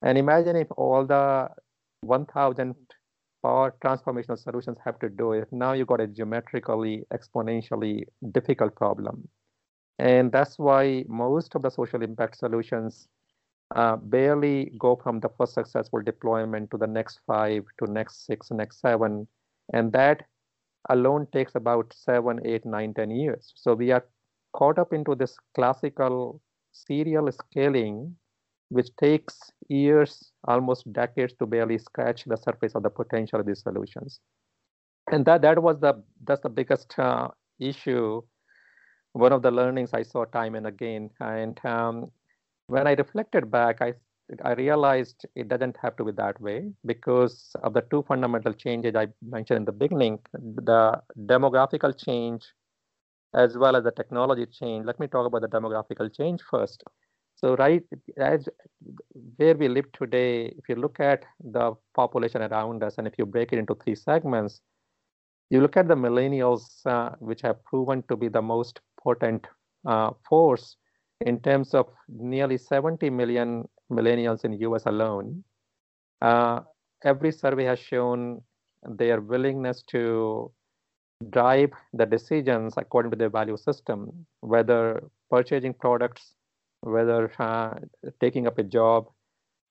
[0.03, 1.49] And imagine if all the
[2.03, 2.75] 1000
[3.43, 5.49] power transformational solutions have to do it.
[5.53, 9.29] Now you got a geometrically exponentially difficult problem.
[9.99, 13.09] And that's why most of the social impact solutions
[13.75, 18.51] uh, barely go from the first successful deployment to the next five to next six
[18.51, 19.27] next seven.
[19.72, 20.25] And that
[20.91, 23.53] alone takes about seven, eight, nine, ten years.
[23.57, 24.05] So we are
[24.53, 26.41] caught up into this classical
[26.72, 28.16] serial scaling,
[28.68, 33.62] which takes years, almost decades, to barely scratch the surface of the potential of these
[33.62, 34.20] solutions.
[35.11, 37.28] And that that was the that's the biggest uh,
[37.61, 38.22] issue.
[39.12, 41.11] One of the learnings I saw time and again.
[41.20, 42.11] And um,
[42.66, 43.95] when I reflected back, I
[44.43, 48.95] I realized it doesn't have to be that way because of the two fundamental changes
[48.95, 52.45] I mentioned in the beginning the demographical change
[53.35, 54.87] as well as the technology change.
[54.87, 56.83] Let me talk about the demographical change first.
[57.37, 57.83] So, right
[58.16, 58.49] as
[59.37, 63.27] where we live today, if you look at the population around us and if you
[63.27, 64.61] break it into three segments,
[65.51, 69.47] you look at the millennials, uh, which have proven to be the most potent
[69.87, 70.77] uh, force
[71.20, 75.45] in terms of nearly 70 million millennials in US alone.
[76.20, 76.61] Uh,
[77.05, 78.43] every survey has shown
[78.82, 80.51] their willingness to
[81.30, 86.35] drive the decisions according to their value system, whether purchasing products,
[86.80, 87.74] whether uh,
[88.20, 89.07] taking up a job,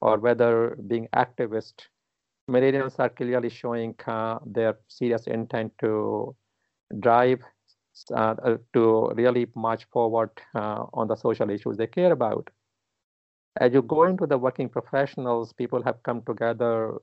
[0.01, 1.87] or whether being activist.
[2.49, 6.35] Millennials are clearly showing uh, their serious intent to
[6.99, 7.39] drive
[8.13, 8.35] uh,
[8.73, 12.49] to really march forward uh, on the social issues they care about
[13.57, 16.95] as you go into the working professionals, people have come together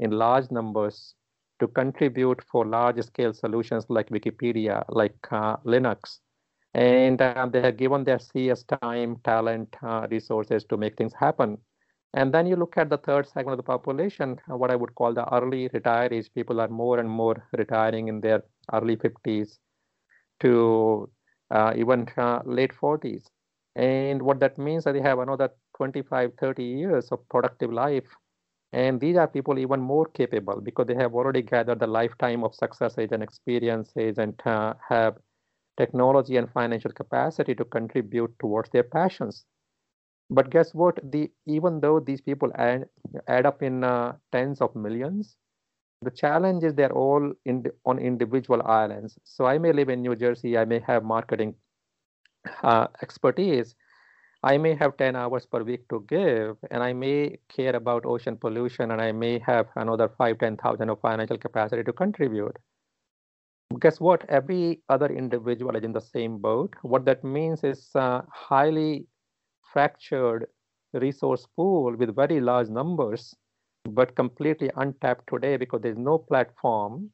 [0.00, 1.14] in large numbers
[1.60, 6.20] to contribute for large scale solutions like Wikipedia, like uh, Linux.
[6.74, 11.58] And uh, they have given their CS time, talent, uh, resources to make things happen.
[12.14, 15.14] And then you look at the third segment of the population, what I would call
[15.14, 16.32] the early retirees.
[16.32, 18.42] People are more and more retiring in their
[18.72, 19.58] early 50s
[20.40, 21.10] to
[21.50, 23.30] uh, even uh, late 40s.
[23.76, 28.08] And what that means that they have another 25, 30 years of productive life.
[28.72, 32.54] And these are people even more capable because they have already gathered the lifetime of
[32.54, 35.18] successes and experiences and uh, have
[35.76, 39.44] technology and financial capacity to contribute towards their passions.
[40.30, 40.98] But guess what?
[41.12, 42.88] The even though these people add,
[43.28, 45.36] add up in uh, tens of millions,
[46.02, 49.18] the challenge is they're all in on individual islands.
[49.24, 51.54] So I may live in New Jersey, I may have marketing
[52.62, 53.74] uh, expertise,
[54.44, 58.36] I may have 10 hours per week to give, and I may care about ocean
[58.36, 62.56] pollution, and I may have another five, 10,000 of financial capacity to contribute.
[63.78, 64.28] Guess what?
[64.28, 66.74] Every other individual is in the same boat.
[66.82, 69.06] What that means is a highly
[69.72, 70.46] fractured
[70.92, 73.34] resource pool with very large numbers,
[73.90, 77.10] but completely untapped today because there's no platform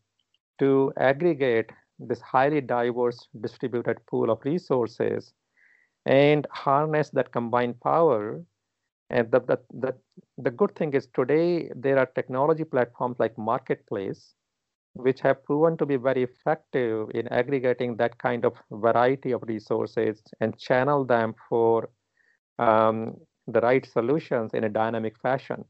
[0.60, 5.34] to aggregate this highly diverse distributed pool of resources
[6.08, 8.42] and harness that combined power.
[9.10, 9.94] And the, the, the,
[10.38, 14.34] the good thing is today there are technology platforms like Marketplace,
[14.94, 20.22] which have proven to be very effective in aggregating that kind of variety of resources
[20.40, 21.90] and channel them for
[22.58, 23.14] um,
[23.46, 25.64] the right solutions in a dynamic fashion.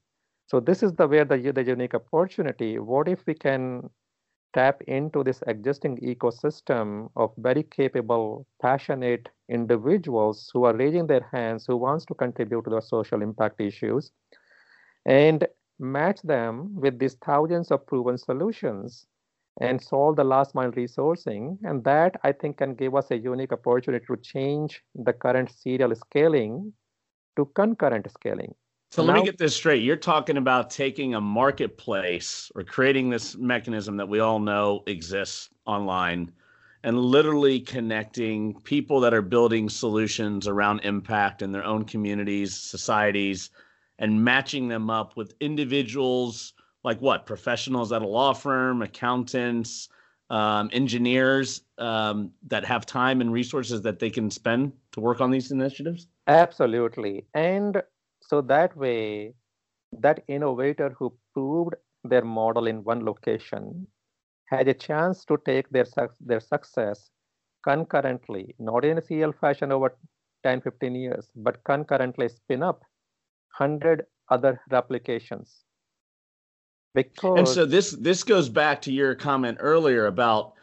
[0.47, 2.79] So this is the where the, the unique opportunity.
[2.79, 3.91] What if we can
[4.55, 11.67] tap into this existing ecosystem of very capable, passionate individuals who are raising their hands,
[11.67, 14.13] who wants to contribute to the social impact issues,
[15.07, 15.47] and
[15.79, 19.07] match them with these thousands of proven solutions
[19.61, 21.59] and solve the last mile resourcing.
[21.65, 25.95] And that I think can give us a unique opportunity to change the current serial
[25.95, 26.73] scaling
[27.37, 28.55] to concurrent scaling.
[28.91, 29.83] So let me get this straight.
[29.83, 35.51] You're talking about taking a marketplace or creating this mechanism that we all know exists
[35.67, 36.33] online
[36.85, 43.51] and literally connecting people that are building solutions around impact in their own communities, societies,
[43.99, 46.55] and matching them up with individuals
[46.85, 47.27] like what?
[47.27, 49.89] Professionals at a law firm, accountants,
[50.31, 55.31] um, engineers um, that have time and resources that they can spend to work on
[55.31, 56.07] these initiatives?
[56.27, 57.25] Absolutely.
[57.35, 57.83] And
[58.21, 59.35] so that way,
[59.93, 61.75] that innovator who proved
[62.05, 63.87] their model in one location
[64.51, 65.87] had a chance to take their,
[66.21, 67.11] their success
[67.63, 69.97] concurrently, not in a serial fashion over
[70.43, 72.81] 10, 15 years, but concurrently spin up
[73.57, 75.65] 100 other replications.
[76.95, 80.55] Because and so this this goes back to your comment earlier about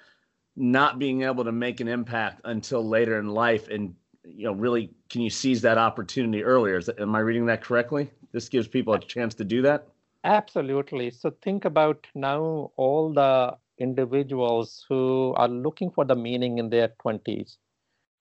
[0.55, 4.91] not being able to make an impact until later in life and you know really
[5.09, 6.77] can you seize that opportunity earlier?
[6.77, 8.09] Is that, am i reading that correctly?
[8.31, 9.88] This gives people a chance to do that?
[10.23, 11.11] Absolutely.
[11.11, 16.89] So think about now all the individuals who are looking for the meaning in their
[17.05, 17.57] 20s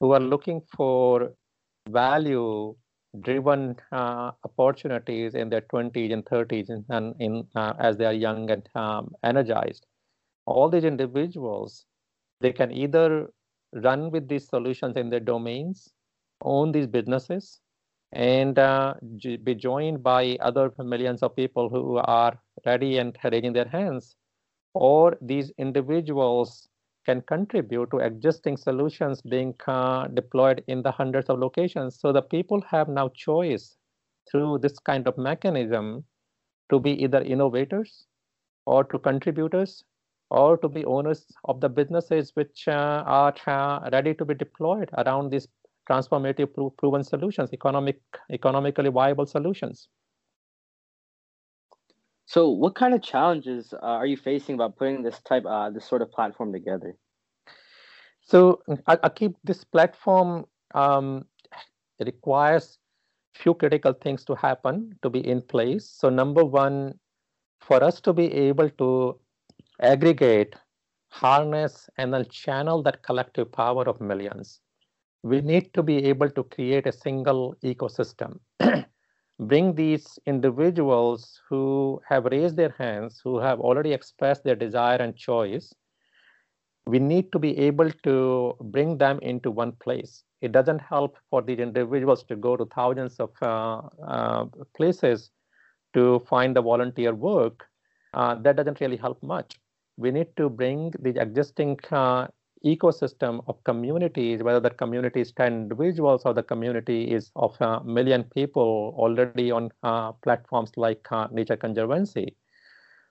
[0.00, 1.32] who are looking for
[1.88, 2.74] value
[3.20, 8.12] driven uh, opportunities in their 20s and 30s and, and in uh, as they are
[8.12, 9.86] young and um, energized
[10.46, 11.86] all these individuals,
[12.40, 13.30] they can either
[13.72, 15.92] run with these solutions in their domains,
[16.42, 17.60] own these businesses,
[18.12, 18.94] and uh,
[19.42, 24.16] be joined by other millions of people who are ready and raising their hands.
[24.74, 26.68] Or these individuals
[27.06, 32.00] can contribute to existing solutions being uh, deployed in the hundreds of locations.
[32.00, 33.76] So the people have now choice
[34.30, 36.04] through this kind of mechanism
[36.70, 38.06] to be either innovators
[38.66, 39.84] or to contributors
[40.30, 44.88] or to be owners of the businesses which uh, are uh, ready to be deployed
[44.96, 45.46] around these
[45.88, 48.00] transformative pro proven solutions, economic,
[48.32, 49.88] economically viable solutions.
[52.26, 55.84] So, what kind of challenges uh, are you facing about putting this type, uh, this
[55.84, 56.96] sort of platform together?
[58.22, 61.26] So, I, I keep this platform um,
[62.00, 62.78] requires
[63.34, 65.86] few critical things to happen to be in place.
[65.86, 66.98] So, number one,
[67.60, 69.18] for us to be able to
[69.80, 70.54] aggregate,
[71.10, 74.60] harness, and then channel that collective power of millions,
[75.22, 78.38] we need to be able to create a single ecosystem
[79.38, 85.16] bring these individuals who have raised their hands, who have already expressed their desire and
[85.16, 85.72] choice,
[86.86, 90.24] we need to be able to bring them into one place.
[90.40, 95.30] It doesn't help for these individuals to go to thousands of uh, uh, places
[95.94, 97.66] to find the volunteer work.
[98.12, 99.56] Uh, that doesn't really help much.
[99.96, 102.28] We need to bring the existing uh,
[102.64, 107.82] ecosystem of communities, whether the community is 10 individuals or the community is of a
[107.84, 112.34] million people already on uh, platforms like uh, Nature Conservancy.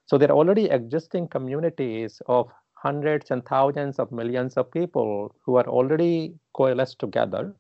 [0.06, 5.56] So there are already existing communities of hundreds and thousands of millions of people who
[5.56, 7.56] are already coalesced together.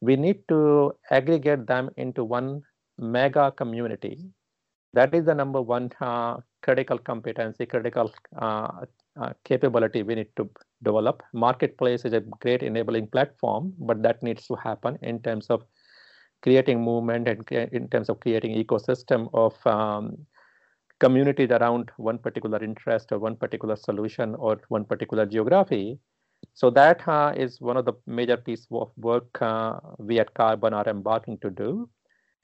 [0.00, 2.62] We need to aggregate them into one
[2.98, 4.18] mega community.
[4.92, 8.84] That is the number one uh, critical competency, critical uh,
[9.20, 10.48] uh, capability we need to
[10.82, 11.22] develop.
[11.32, 15.64] Marketplace is a great enabling platform, but that needs to happen in terms of
[16.42, 20.16] creating movement and in terms of creating ecosystem of um,
[21.00, 25.98] communities around one particular interest or one particular solution or one particular geography.
[26.52, 30.74] So that uh, is one of the major pieces of work uh, we at Carbon
[30.74, 31.88] are embarking to do.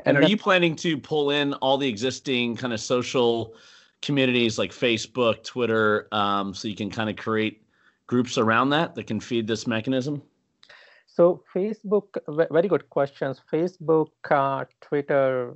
[0.06, 3.54] And, and are you planning to pull in all the existing kind of social
[4.03, 7.62] communities like Facebook, Twitter, um, so you can kind of create
[8.07, 10.22] groups around that that can feed this mechanism?
[11.07, 12.07] So Facebook,
[12.51, 13.40] very good questions.
[13.53, 15.55] Facebook, uh, Twitter,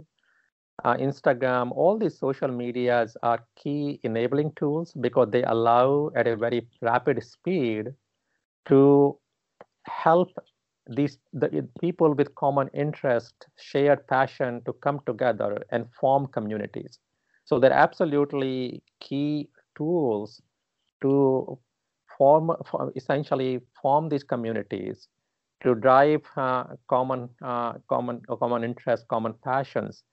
[0.85, 6.37] uh, Instagram, all these social medias are key enabling tools because they allow at a
[6.37, 7.95] very rapid speed
[8.67, 9.19] to
[9.87, 10.31] help
[10.87, 16.99] these the people with common interest, shared passion to come together and form communities.
[17.45, 20.41] So they're absolutely key tools
[21.03, 21.59] to
[22.17, 22.53] form,
[22.97, 25.09] essentially form these communities
[25.63, 30.05] to drive uh, common, uh, common, common interests, common passions.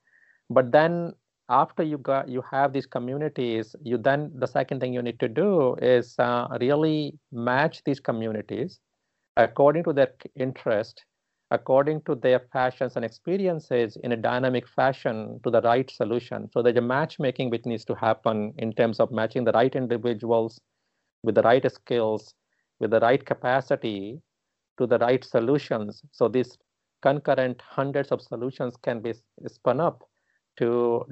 [0.50, 1.14] But then
[1.50, 5.28] after you got you have these communities, you then the second thing you need to
[5.28, 8.80] do is uh, really match these communities
[9.38, 11.04] according to their interest
[11.52, 16.50] according to their passions and experiences in a dynamic fashion to the right solution.
[16.52, 20.60] So there's a matchmaking which needs to happen in terms of matching the right individuals
[21.24, 22.34] with the right skills,
[22.80, 24.22] with the right capacity
[24.80, 26.02] to the right solutions.
[26.12, 26.58] So these
[27.02, 29.14] concurrent hundreds of solutions can be
[29.48, 30.04] spun up
[30.58, 31.06] to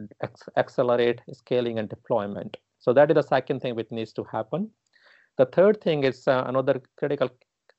[0.57, 2.57] accelerate scaling and deployment.
[2.79, 4.69] So that is the second thing which needs to happen.
[5.37, 7.29] The third thing is uh, another critical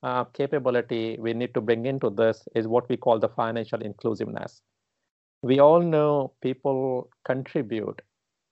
[0.03, 4.62] uh, capability we need to bring into this is what we call the financial inclusiveness.
[5.42, 8.03] We all know people contribute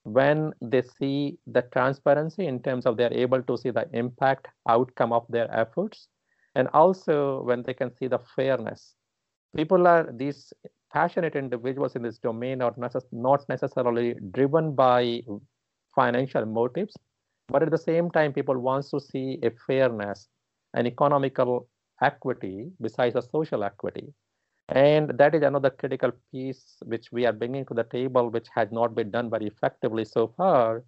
[0.05, 5.13] when they see the transparency in terms of they're able to see the impact outcome
[5.13, 6.09] of their efforts
[6.55, 8.95] and also when they can see the fairness
[9.57, 10.53] people are these
[10.93, 12.75] passionate individuals in this domain are
[13.13, 15.21] not necessarily driven by
[15.95, 16.95] financial motives
[17.49, 20.29] but at the same time people wants to see a fairness
[20.79, 21.69] an economical
[22.03, 24.07] equity besides a social equity.
[24.69, 28.69] And that is another critical piece which we are bringing to the table, which has
[28.71, 30.85] not been done very effectively so far,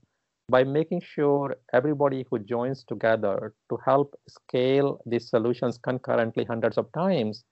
[0.51, 6.93] by making sure everybody who joins together to help scale these solutions concurrently hundreds of
[6.93, 7.45] times,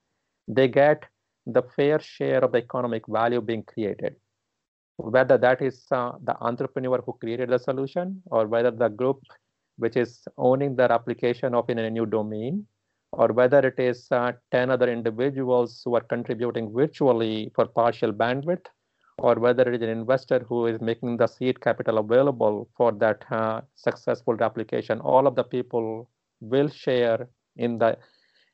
[0.46, 1.04] they get
[1.46, 4.16] the fair share of the economic value being created.
[4.96, 9.20] Whether that is uh, the entrepreneur who created the solution or whether the group
[9.78, 12.66] which is owning their application of in a new domain,
[13.12, 18.66] or whether it is uh, 10 other individuals who are contributing virtually for partial bandwidth,
[19.18, 23.24] or whether it is an investor who is making the seed capital available for that
[23.30, 26.08] uh, successful application, all of the people
[26.40, 27.96] will share in the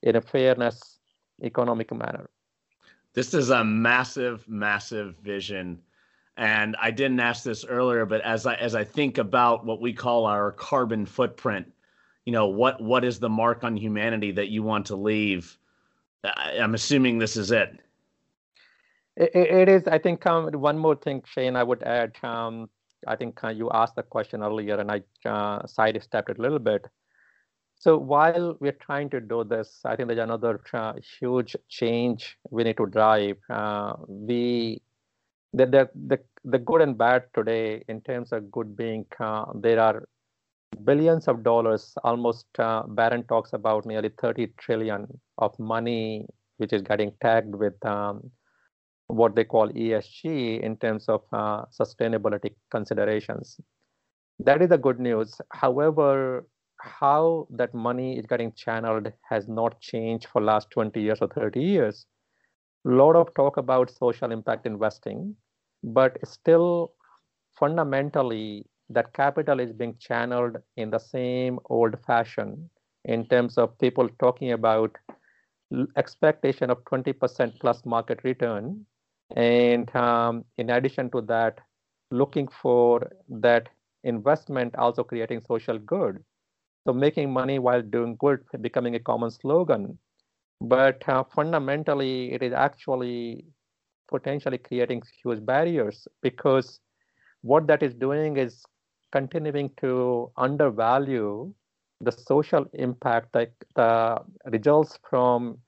[0.03, 0.99] in a fairness
[1.43, 2.29] economic manner.
[3.15, 5.81] This is a massive, massive vision.
[6.37, 9.93] And I didn't ask this earlier, but as I as I think about what we
[9.93, 11.73] call our carbon footprint,
[12.25, 15.57] you know, what what is the mark on humanity that you want to leave?
[16.25, 17.79] I'm assuming this is it
[19.17, 22.17] it, it is, I think, um, one more thing, Shane, I would add.
[22.23, 22.69] Um,
[23.07, 26.59] I think uh, you asked the question earlier and I uh, sidestepped it a little
[26.59, 26.87] bit.
[27.77, 32.65] So while we're trying to do this, I think there's another uh, huge change we
[32.65, 33.37] need to drive.
[33.51, 34.81] Uh, we
[35.55, 39.81] the, the, the, the good and bad today in terms of good being, uh, there
[39.81, 40.05] are
[40.85, 45.07] billions of dollars, almost uh, Barron talks about nearly 30 trillion
[45.39, 46.27] of money,
[46.57, 48.31] which is getting tagged with um,
[49.07, 53.61] what they call ESG in terms of uh, sustainability considerations.
[54.41, 55.41] That is the good news.
[55.53, 56.47] However,
[56.79, 61.61] how that money is getting channeled has not changed for last 20 years or 30
[61.61, 62.07] years.
[62.87, 65.37] A lot of talk about social impact investing,
[65.85, 66.93] but still
[67.59, 72.71] fundamentally that capital is being channeled in the same old fashion
[73.05, 74.97] in terms of people talking about
[75.97, 78.87] expectation of 20% plus market return
[79.37, 81.61] and um, in addition to that,
[82.11, 83.69] looking for that
[84.05, 86.23] investment also creating social good.
[86.87, 89.99] So making money while doing good becoming a common slogan.
[90.61, 93.47] But uh, fundamentally, it is actually
[94.09, 96.81] potentially creating huge barriers because
[97.43, 98.65] what that is doing is
[99.13, 101.53] continuing to undervalue
[102.01, 105.59] the social impact, like the results from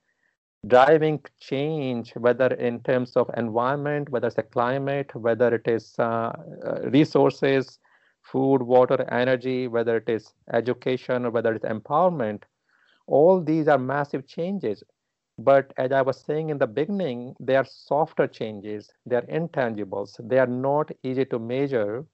[0.66, 6.32] driving change, whether in terms of environment, whether it's a climate, whether it is uh,
[6.66, 7.78] uh, resources,
[8.22, 12.43] food, water, energy, whether it is education, or whether it's empowerment,
[13.07, 14.82] all these are massive changes.
[15.39, 18.93] But as I was saying in the beginning, they are softer changes.
[19.07, 20.16] They are intangibles.
[20.28, 22.05] They are not easy to measure.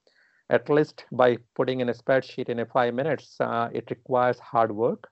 [0.49, 4.71] At least by putting in a spreadsheet in a five minutes, uh, it requires hard
[4.71, 5.09] work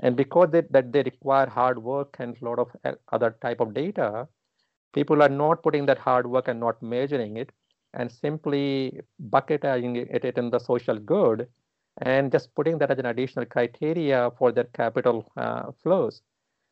[0.00, 3.60] and because they, that they require hard work and a lot of uh, other type
[3.60, 4.28] of data
[4.94, 7.52] people are not putting that hard work and not measuring it
[7.94, 11.48] and simply bucketizing it, it in the social good
[12.02, 16.22] and just putting that as an additional criteria for their capital uh, flows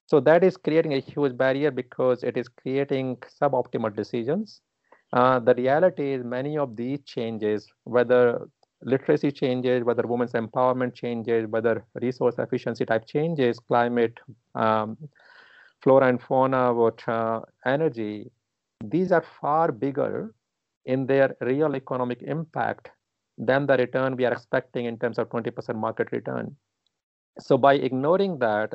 [0.07, 4.61] so that is creating a huge barrier because it is creating suboptimal decisions
[5.13, 8.49] uh, the reality is many of these changes whether
[8.83, 14.19] literacy changes, whether women's empowerment changes, whether resource efficiency type changes, climate,
[14.55, 14.97] um,
[15.83, 18.31] flora and fauna, what uh, energy,
[18.85, 20.35] these are far bigger
[20.85, 22.91] in their real economic impact
[23.39, 26.55] than the return we are expecting in terms of 20% market return.
[27.39, 28.73] So by ignoring that,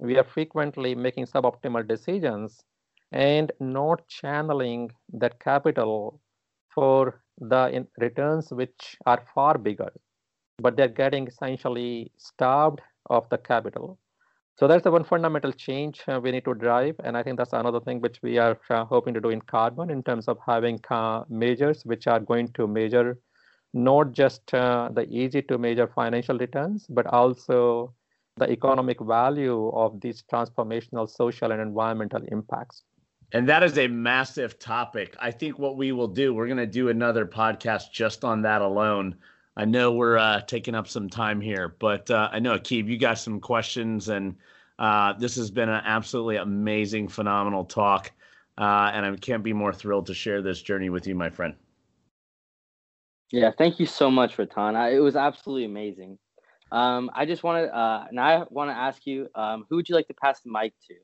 [0.00, 2.64] we are frequently making suboptimal decisions
[3.12, 6.20] and not channeling that capital
[6.74, 9.92] for the returns which are far bigger,
[10.58, 12.80] but they're getting essentially starved
[13.10, 13.98] of the capital.
[14.56, 16.96] So that's the one fundamental change uh, we need to drive.
[17.02, 19.90] And I think that's another thing which we are uh, hoping to do in carbon
[19.90, 23.18] in terms of having uh, measures which are going to measure
[23.72, 27.94] not just uh, the easy to measure financial returns, but also
[28.40, 32.82] the economic value of these transformational social and environmental impacts.
[33.32, 35.14] And that is a massive topic.
[35.20, 38.60] I think what we will do, we're going to do another podcast just on that
[38.62, 39.14] alone.
[39.56, 42.98] I know we're uh, taking up some time here, but uh, I know Akib, you
[42.98, 44.34] got some questions, and
[44.78, 48.10] uh, this has been an absolutely amazing, phenomenal talk.
[48.58, 51.54] Uh, and I can't be more thrilled to share this journey with you, my friend.
[53.30, 54.74] Yeah, thank you so much, Ratan.
[54.76, 56.18] It was absolutely amazing.
[56.72, 59.88] Um, I just want to, uh, and I want to ask you, um, who would
[59.88, 60.94] you like to pass the mic to?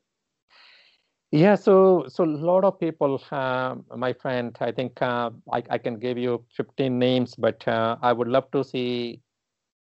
[1.32, 5.78] Yeah, so so a lot of people, uh, my friend, I think uh, I, I
[5.78, 9.20] can give you 15 names, but uh, I would love to see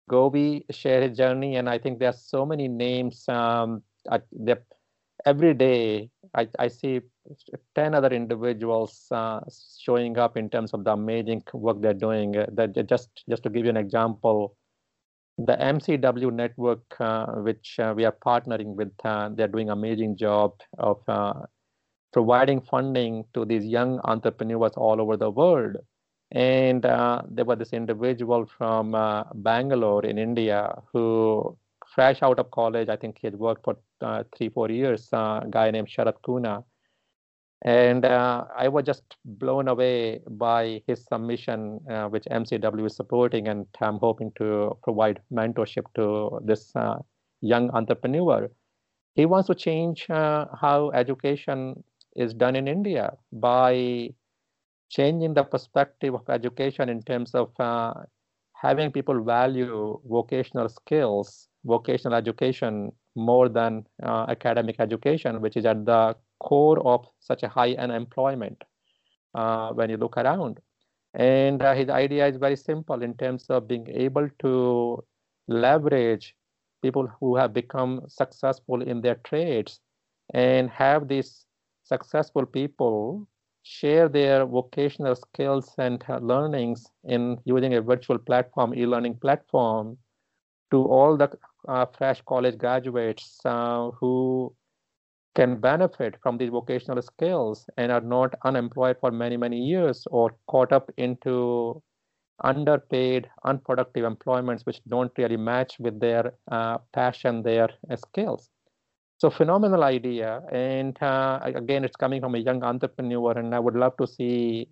[0.09, 1.57] Gobi share his journey.
[1.57, 3.29] And I think there are so many names.
[3.29, 4.21] Um, I,
[5.25, 7.01] every day, I, I see
[7.75, 9.41] 10 other individuals uh,
[9.77, 12.31] showing up in terms of the amazing work they're doing.
[12.31, 14.55] That just just to give you an example,
[15.45, 20.53] the MCW network, uh, which uh, we are partnering with, uh, they're doing amazing job
[20.77, 21.33] of uh,
[22.11, 25.77] providing funding to these young entrepreneurs all over the world.
[26.31, 31.57] And uh, there was this individual from uh, Bangalore in India who,
[31.95, 33.77] fresh out of college, I think he had worked for
[34.37, 36.63] three, four years, a guy named Sharat Kuna.
[37.63, 43.49] And uh, I was just blown away by his submission, uh, which MCW is supporting,
[43.49, 46.99] and I'm hoping to provide mentorship to this uh,
[47.41, 48.49] young entrepreneur.
[49.15, 51.83] He wants to change uh, how education
[52.15, 54.13] is done in India by
[54.89, 57.93] changing the perspective of education in terms of uh,
[58.53, 65.85] having people value vocational skills, vocational education more than uh, academic education, which is at
[65.85, 68.63] the core of such a high unemployment
[69.35, 70.59] uh, when you look around.
[71.13, 75.03] And uh, his idea is very simple in terms of being able to
[75.47, 76.35] leverage
[76.81, 79.79] people who have become successful in their trades
[80.33, 81.45] and have these
[81.83, 83.27] successful people
[83.63, 89.97] share their vocational skills and learnings in using a virtual platform, e-learning platform,
[90.71, 91.29] to all the
[91.67, 94.53] uh, fresh college graduates uh, who
[95.35, 100.35] can benefit from these vocational skills and are not unemployed for many, many years or
[100.47, 101.81] caught up into
[102.43, 108.49] underpaid, unproductive employments which don't really match with their uh, passion, their uh, skills.
[109.17, 110.41] So phenomenal idea.
[110.51, 114.69] And uh, again, it's coming from a young entrepreneur, and I would love to see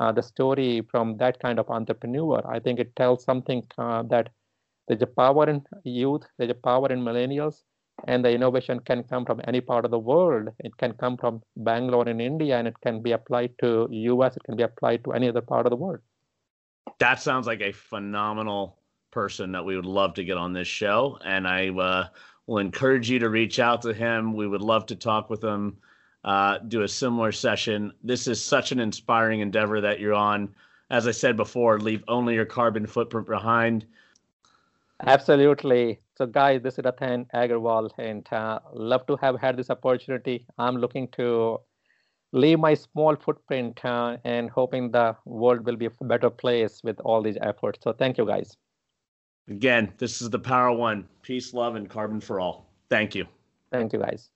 [0.00, 2.42] uh, the story from that kind of entrepreneur.
[2.48, 4.30] I think it tells something uh, that
[4.88, 7.62] there's a power in youth, there's a power in millennials,
[8.04, 10.48] and the innovation can come from any part of the world.
[10.60, 14.36] It can come from Bangalore in India, and it can be applied to US.
[14.36, 16.00] It can be applied to any other part of the world.
[16.98, 18.76] That sounds like a phenomenal
[19.10, 22.08] person that we would love to get on this show, and I uh,
[22.46, 24.34] will encourage you to reach out to him.
[24.34, 25.78] We would love to talk with him,
[26.24, 27.92] uh, do a similar session.
[28.02, 30.54] This is such an inspiring endeavor that you're on.
[30.90, 33.86] As I said before, leave only your carbon footprint behind.
[35.06, 36.00] Absolutely.
[36.16, 40.46] So, guys, this is Rathan Agarwal, and uh, love to have had this opportunity.
[40.58, 41.58] I'm looking to
[42.32, 47.00] leave my small footprint uh, and hoping the world will be a better place with
[47.00, 47.80] all these efforts.
[47.82, 48.56] So, thank you, guys.
[49.48, 51.08] Again, this is the Power One.
[51.22, 52.70] Peace, love, and carbon for all.
[52.90, 53.26] Thank you.
[53.72, 54.30] Thank you, guys.